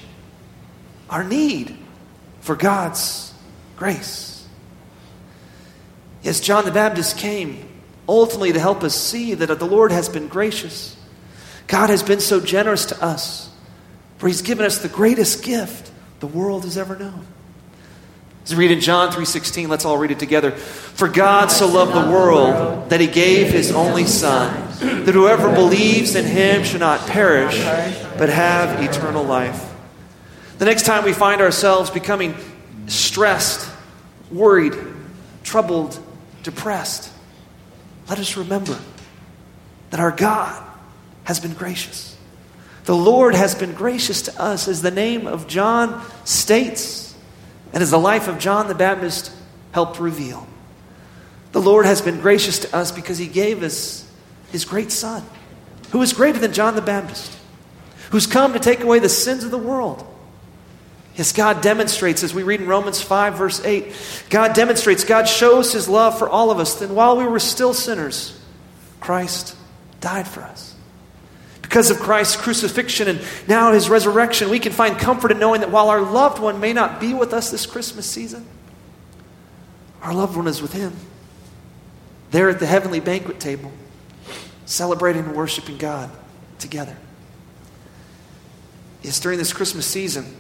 Our 1.09 1.25
need 1.25 1.77
for 2.41 2.57
God's 2.57 3.33
grace. 3.77 4.47
Yes, 6.23 6.41
John 6.41 6.65
the 6.65 6.73
Baptist 6.73 7.19
came 7.19 7.69
ultimately 8.09 8.53
to 8.53 8.61
help 8.61 8.83
us 8.83 8.95
see 8.95 9.35
that 9.35 9.59
the 9.59 9.67
Lord 9.67 9.93
has 9.93 10.09
been 10.09 10.29
gracious. 10.29 10.97
God 11.67 11.91
has 11.91 12.03
been 12.03 12.21
so 12.21 12.41
generous 12.41 12.87
to 12.87 13.05
us, 13.05 13.51
for 14.19 14.29
He's 14.29 14.43
given 14.43 14.65
us 14.65 14.79
the 14.79 14.89
greatest 14.89 15.45
gift 15.45 15.91
the 16.21 16.27
world 16.27 16.65
has 16.65 16.79
ever 16.79 16.97
known. 16.97 17.27
As 18.45 18.55
we 18.55 18.61
read 18.61 18.71
in 18.71 18.81
John 18.81 19.11
3:16, 19.11 19.69
let's 19.69 19.85
all 19.85 19.99
read 19.99 20.13
it 20.13 20.21
together. 20.21 20.53
For 20.53 21.09
God 21.09 21.51
so 21.51 21.67
loved 21.67 21.95
the 21.95 22.11
world 22.13 22.91
that 22.91 23.01
he 23.01 23.09
gave 23.09 23.49
his 23.49 23.73
only 23.73 24.07
son, 24.07 24.55
that 25.05 25.15
whoever 25.15 25.53
believes 25.53 26.15
in 26.15 26.25
him 26.25 26.63
should 26.63 26.79
not 26.79 27.07
perish, 27.09 27.59
but 28.17 28.29
have 28.29 28.81
eternal 28.81 29.25
life. 29.25 29.76
The 30.59 30.65
next 30.65 30.87
time 30.87 31.05
we 31.05 31.13
find 31.13 31.41
ourselves 31.41 31.91
becoming 31.91 32.35
stressed, 32.87 33.71
worried, 34.31 34.75
troubled, 35.45 35.99
depressed, 36.43 37.13
let 38.09 38.19
us 38.19 38.37
remember 38.37 38.79
that 39.91 40.01
our 40.01 40.13
God 40.13 40.63
has 41.25 41.41
been 41.41 41.53
gracious. 41.53 42.17
The 42.85 42.97
Lord 42.97 43.35
has 43.35 43.55
been 43.55 43.75
gracious 43.75 44.23
to 44.23 44.41
us, 44.41 44.69
as 44.69 44.81
the 44.81 44.91
name 44.91 45.27
of 45.27 45.47
John 45.47 46.05
states, 46.25 47.15
and 47.73 47.83
as 47.83 47.91
the 47.91 47.99
life 47.99 48.29
of 48.29 48.39
John 48.39 48.69
the 48.69 48.75
Baptist 48.75 49.33
helped 49.73 49.99
reveal. 49.99 50.47
The 51.53 51.61
Lord 51.61 51.85
has 51.85 52.01
been 52.01 52.21
gracious 52.21 52.61
to 52.61 52.75
us 52.75 52.93
because 52.93 53.19
he 53.19 53.27
gave 53.27 53.63
us 53.63 54.11
his 54.53 54.65
great 54.65 54.93
Son, 54.93 55.23
who 55.91 56.01
is 56.01 56.13
greater 56.13 56.39
than 56.39 56.53
John 56.53 56.77
the 56.77 56.83
Baptist, 56.83 57.37
who's 58.11 58.27
come 58.27 58.53
to 58.53 58.59
take 58.59 58.81
away 58.81 59.01
the 59.01 59.09
sins 59.09 59.45
of 59.45 59.51
the 59.51 59.59
world. 59.59 60.07
Yes, 61.17 61.33
God 61.33 61.63
demonstrates, 61.63 62.23
as 62.23 62.35
we 62.35 62.43
read 62.43 62.61
in 62.61 62.67
Romans 62.67 63.01
5, 63.01 63.39
verse 63.39 63.65
8, 63.65 64.27
God 64.29 64.55
demonstrates, 64.55 65.03
God 65.03 65.25
shows 65.25 65.73
his 65.73 65.89
love 65.89 66.19
for 66.19 66.29
all 66.29 66.51
of 66.51 66.59
us. 66.59 66.75
Then 66.75 66.95
while 66.95 67.17
we 67.17 67.27
were 67.27 67.39
still 67.39 67.73
sinners, 67.73 68.39
Christ 69.01 69.57
died 70.01 70.29
for 70.29 70.43
us. 70.43 70.75
Because 71.63 71.91
of 71.91 71.99
Christ's 71.99 72.37
crucifixion 72.37 73.09
and 73.09 73.21
now 73.49 73.73
his 73.73 73.89
resurrection, 73.89 74.51
we 74.51 74.61
can 74.61 74.73
find 74.73 74.99
comfort 74.99 75.33
in 75.33 75.39
knowing 75.39 75.63
that 75.63 75.71
while 75.71 75.89
our 75.89 76.03
loved 76.03 76.39
one 76.39 76.61
may 76.61 76.75
not 76.75 77.01
be 77.01 77.15
with 77.15 77.33
us 77.33 77.51
this 77.51 77.65
Christmas 77.65 78.07
season, 78.07 78.47
our 80.03 80.13
loved 80.13 80.37
one 80.37 80.47
is 80.47 80.61
with 80.61 80.75
him. 80.75 80.95
There 82.31 82.51
at 82.51 82.61
the 82.61 82.67
heavenly 82.67 83.01
banquet 83.01 83.41
table, 83.41 83.73
celebrating 84.67 85.25
and 85.25 85.35
worshiping 85.35 85.79
God 85.79 86.11
together. 86.59 86.97
Yes, 89.03 89.19
during 89.19 89.39
this 89.39 89.53
Christmas 89.53 89.87
season, 89.87 90.37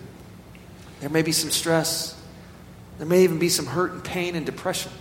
there 1.00 1.10
may 1.10 1.22
be 1.22 1.32
some 1.32 1.50
stress. 1.50 2.14
There 2.98 3.06
may 3.06 3.24
even 3.24 3.38
be 3.38 3.48
some 3.48 3.66
hurt 3.66 3.92
and 3.92 4.02
pain 4.02 4.34
and 4.34 4.46
depression. 4.46 4.92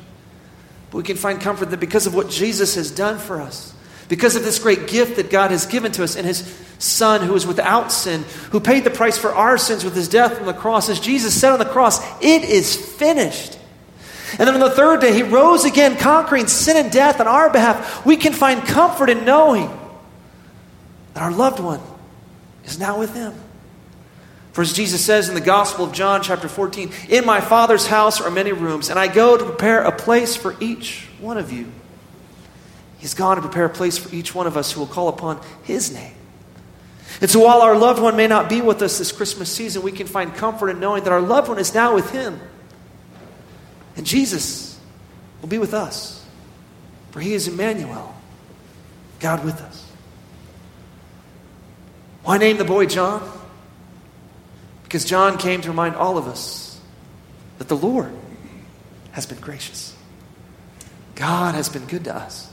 But 0.91 0.97
we 0.97 1.03
can 1.03 1.17
find 1.17 1.39
comfort 1.39 1.71
that 1.71 1.79
because 1.79 2.07
of 2.07 2.13
what 2.13 2.29
Jesus 2.29 2.75
has 2.75 2.91
done 2.91 3.17
for 3.17 3.41
us, 3.41 3.73
because 4.09 4.35
of 4.35 4.43
this 4.43 4.59
great 4.59 4.87
gift 4.87 5.15
that 5.15 5.29
God 5.29 5.51
has 5.51 5.65
given 5.65 5.91
to 5.93 6.03
us 6.03 6.15
in 6.15 6.25
His 6.25 6.39
Son 6.77 7.21
who 7.21 7.35
is 7.35 7.47
without 7.47 7.91
sin, 7.91 8.23
who 8.51 8.59
paid 8.59 8.83
the 8.83 8.89
price 8.89 9.17
for 9.17 9.33
our 9.33 9.57
sins 9.57 9.83
with 9.83 9.95
His 9.95 10.09
death 10.09 10.39
on 10.39 10.45
the 10.45 10.53
cross, 10.53 10.89
as 10.89 10.99
Jesus 10.99 11.39
said 11.39 11.53
on 11.53 11.59
the 11.59 11.65
cross, 11.65 11.99
it 12.21 12.43
is 12.43 12.75
finished. 12.75 13.57
And 14.37 14.47
then 14.47 14.55
on 14.55 14.59
the 14.59 14.69
third 14.69 14.99
day, 14.99 15.13
He 15.13 15.23
rose 15.23 15.63
again, 15.63 15.95
conquering 15.95 16.47
sin 16.47 16.75
and 16.75 16.91
death 16.91 17.21
on 17.21 17.27
our 17.27 17.49
behalf. 17.49 18.05
We 18.05 18.17
can 18.17 18.33
find 18.33 18.61
comfort 18.63 19.09
in 19.09 19.23
knowing 19.23 19.69
that 21.13 21.23
our 21.23 21.31
loved 21.31 21.61
one 21.61 21.79
is 22.65 22.77
now 22.77 22.99
with 22.99 23.15
Him. 23.15 23.33
For 24.55 24.61
as 24.61 24.71
Jesus 24.71 25.03
says 25.03 25.27
in 25.27 25.35
the 25.35 25.41
Gospel 25.41 25.83
of 25.83 25.91
John, 25.91 26.23
chapter 26.23 26.47
14, 26.47 26.89
In 27.09 27.25
my 27.25 27.41
Father's 27.41 27.87
house 27.87 28.21
are 28.21 28.31
many 28.31 28.53
rooms, 28.53 28.89
and 28.89 28.97
I 28.97 29.09
go 29.09 29.35
to 29.35 29.43
prepare 29.43 29.83
a 29.83 29.91
place 29.91 30.37
for 30.37 30.55
each 30.61 31.09
one 31.19 31.37
of 31.37 31.51
you. 31.51 31.69
He's 32.97 33.13
gone 33.13 33.35
to 33.35 33.41
prepare 33.41 33.65
a 33.65 33.69
place 33.69 33.97
for 33.97 34.15
each 34.15 34.33
one 34.33 34.47
of 34.47 34.55
us 34.55 34.71
who 34.71 34.79
will 34.79 34.87
call 34.87 35.09
upon 35.09 35.41
His 35.63 35.93
name. 35.93 36.13
And 37.19 37.29
so 37.29 37.41
while 37.41 37.63
our 37.63 37.77
loved 37.77 38.01
one 38.01 38.15
may 38.15 38.27
not 38.27 38.47
be 38.47 38.61
with 38.61 38.81
us 38.81 38.97
this 38.97 39.11
Christmas 39.11 39.51
season, 39.51 39.81
we 39.81 39.91
can 39.91 40.07
find 40.07 40.33
comfort 40.33 40.69
in 40.69 40.79
knowing 40.79 41.03
that 41.03 41.11
our 41.11 41.19
loved 41.19 41.49
one 41.49 41.59
is 41.59 41.73
now 41.73 41.93
with 41.93 42.09
Him. 42.11 42.39
And 43.97 44.05
Jesus 44.05 44.79
will 45.41 45.49
be 45.49 45.57
with 45.57 45.73
us, 45.73 46.25
for 47.11 47.19
He 47.19 47.33
is 47.33 47.49
Emmanuel, 47.49 48.15
God 49.19 49.43
with 49.43 49.59
us. 49.59 49.85
Why 52.23 52.37
name 52.37 52.55
the 52.55 52.63
boy 52.63 52.85
John? 52.85 53.34
Because 54.85 55.03
John 55.03 55.37
came 55.37 55.61
to 55.61 55.69
remind 55.69 55.95
all 55.95 56.17
of 56.17 56.27
us 56.27 56.79
that 57.57 57.67
the 57.67 57.75
Lord 57.75 58.11
has 59.11 59.25
been 59.25 59.39
gracious. 59.39 59.95
God 61.15 61.55
has 61.55 61.69
been 61.69 61.85
good 61.85 62.03
to 62.05 62.15
us. 62.15 62.49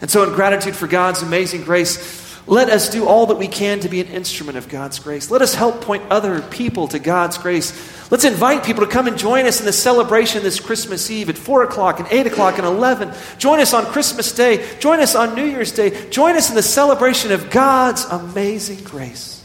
And 0.00 0.10
so, 0.10 0.22
in 0.22 0.34
gratitude 0.34 0.74
for 0.74 0.86
God's 0.86 1.22
amazing 1.22 1.62
grace, 1.62 2.24
let 2.46 2.70
us 2.70 2.88
do 2.88 3.06
all 3.06 3.26
that 3.26 3.36
we 3.36 3.46
can 3.46 3.80
to 3.80 3.88
be 3.90 4.00
an 4.00 4.06
instrument 4.06 4.56
of 4.56 4.68
God's 4.68 4.98
grace. 5.00 5.30
Let 5.30 5.42
us 5.42 5.54
help 5.54 5.82
point 5.82 6.04
other 6.08 6.40
people 6.40 6.88
to 6.88 6.98
God's 6.98 7.36
grace. 7.36 7.72
Let's 8.10 8.24
invite 8.24 8.64
people 8.64 8.86
to 8.86 8.90
come 8.90 9.06
and 9.06 9.18
join 9.18 9.44
us 9.44 9.60
in 9.60 9.66
the 9.66 9.72
celebration 9.72 10.42
this 10.42 10.60
Christmas 10.60 11.10
Eve 11.10 11.28
at 11.28 11.36
4 11.36 11.64
o'clock 11.64 11.98
and 11.98 12.08
8 12.10 12.26
o'clock 12.28 12.56
and 12.56 12.66
11. 12.66 13.12
Join 13.36 13.60
us 13.60 13.74
on 13.74 13.84
Christmas 13.86 14.32
Day. 14.32 14.66
Join 14.78 15.00
us 15.00 15.14
on 15.14 15.34
New 15.34 15.44
Year's 15.44 15.72
Day. 15.72 16.08
Join 16.08 16.36
us 16.36 16.48
in 16.48 16.56
the 16.56 16.62
celebration 16.62 17.32
of 17.32 17.50
God's 17.50 18.04
amazing 18.06 18.82
grace 18.82 19.37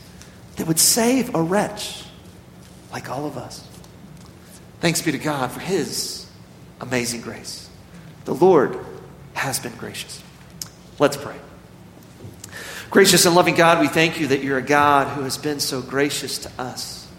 that 0.63 0.67
would 0.69 0.79
save 0.79 1.35
a 1.35 1.41
wretch 1.41 2.05
like 2.89 3.09
all 3.09 3.25
of 3.25 3.35
us. 3.35 3.67
Thanks 4.79 5.01
be 5.01 5.11
to 5.11 5.17
God 5.17 5.51
for 5.51 5.59
His 5.59 6.25
amazing 6.79 7.19
grace. 7.19 7.69
The 8.23 8.33
Lord 8.33 8.79
has 9.33 9.59
been 9.59 9.75
gracious. 9.75 10.23
Let's 10.99 11.17
pray. 11.17 11.35
Gracious 12.91 13.25
and 13.25 13.35
loving 13.35 13.55
God, 13.55 13.81
we 13.81 13.89
thank 13.89 14.21
you 14.21 14.27
that 14.27 14.41
you're 14.41 14.57
a 14.57 14.61
God 14.61 15.09
who 15.09 15.23
has 15.23 15.37
been 15.37 15.59
so 15.59 15.81
gracious 15.81 16.37
to 16.37 16.51
us. 16.57 17.11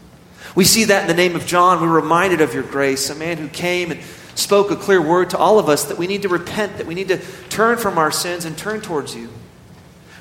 We 0.55 0.65
see 0.65 0.85
that 0.85 1.03
in 1.03 1.09
the 1.09 1.23
name 1.23 1.37
of 1.37 1.45
John. 1.45 1.83
We're 1.83 1.89
reminded 1.89 2.41
of 2.41 2.55
your 2.55 2.63
grace, 2.63 3.11
a 3.11 3.15
man 3.15 3.37
who 3.37 3.49
came 3.49 3.91
and 3.91 4.01
spoke 4.37 4.71
a 4.71 4.77
clear 4.77 5.03
word 5.03 5.29
to 5.31 5.37
all 5.37 5.59
of 5.59 5.69
us 5.69 5.85
that 5.85 5.99
we 5.99 6.07
need 6.07 6.23
to 6.23 6.31
repent, 6.31 6.79
that 6.79 6.87
we 6.87 6.95
need 6.95 7.09
to 7.09 7.19
turn 7.51 7.77
from 7.77 7.99
our 7.99 8.11
sins 8.11 8.47
and 8.47 8.57
turn 8.57 8.81
towards 8.81 9.15
you, 9.15 9.29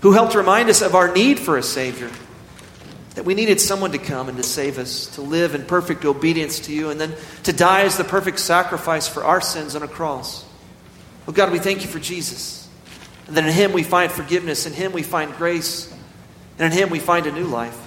who 0.02 0.12
helped 0.12 0.36
remind 0.36 0.68
us 0.68 0.82
of 0.82 0.94
our 0.94 1.14
need 1.14 1.40
for 1.40 1.56
a 1.56 1.64
Savior 1.64 2.12
that 3.16 3.26
we 3.26 3.36
needed 3.36 3.62
someone 3.62 3.92
to 3.92 3.98
come 3.98 4.28
and 4.28 4.38
to 4.38 4.44
save 4.44 4.80
us, 4.80 5.08
to 5.16 5.22
live 5.22 5.54
in 5.54 5.66
perfect 5.66 6.04
obedience 6.04 6.60
to 6.62 6.74
you, 6.74 6.90
and 6.90 7.00
then 7.00 7.14
to 7.44 7.54
die 7.54 7.82
as 7.82 7.98
the 7.98 8.04
perfect 8.04 8.40
sacrifice 8.40 9.08
for 9.08 9.24
our 9.24 9.42
sins 9.42 9.76
on 9.76 9.84
a 9.84 9.88
cross. 9.88 10.46
Oh 11.28 11.32
God, 11.32 11.52
we 11.52 11.60
thank 11.60 11.84
you 11.84 11.88
for 11.88 12.00
Jesus. 12.00 12.68
And 13.28 13.38
that 13.38 13.46
in 13.46 13.54
Him 13.54 13.72
we 13.72 13.84
find 13.84 14.12
forgiveness, 14.12 14.66
in 14.66 14.74
Him 14.74 14.92
we 14.92 15.04
find 15.04 15.34
grace, 15.36 15.94
and 16.58 16.72
in 16.72 16.78
Him 16.78 16.90
we 16.90 17.00
find 17.00 17.26
a 17.26 17.32
new 17.32 17.46
life. 17.46 17.80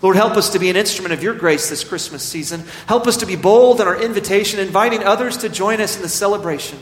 Lord, 0.00 0.14
help 0.14 0.36
us 0.36 0.50
to 0.50 0.60
be 0.60 0.70
an 0.70 0.76
instrument 0.76 1.12
of 1.12 1.22
your 1.22 1.34
grace 1.34 1.68
this 1.68 1.82
Christmas 1.82 2.22
season. 2.22 2.62
Help 2.86 3.08
us 3.08 3.16
to 3.16 3.26
be 3.26 3.34
bold 3.34 3.80
in 3.80 3.88
our 3.88 4.00
invitation, 4.00 4.60
inviting 4.60 5.02
others 5.02 5.38
to 5.38 5.48
join 5.48 5.80
us 5.80 5.96
in 5.96 6.02
the 6.02 6.08
celebration 6.08 6.78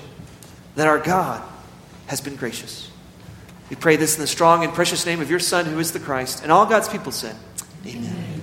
that 0.74 0.86
our 0.86 0.98
God 0.98 1.42
has 2.08 2.20
been 2.20 2.36
gracious. 2.36 2.90
We 3.70 3.76
pray 3.76 3.96
this 3.96 4.16
in 4.16 4.20
the 4.20 4.26
strong 4.26 4.62
and 4.64 4.72
precious 4.72 5.04
name 5.06 5.20
of 5.20 5.30
your 5.30 5.40
Son, 5.40 5.66
who 5.66 5.78
is 5.78 5.92
the 5.92 6.00
Christ. 6.00 6.42
And 6.42 6.52
all 6.52 6.66
God's 6.66 6.88
people 6.88 7.12
said, 7.12 7.34
Amen. 7.84 8.35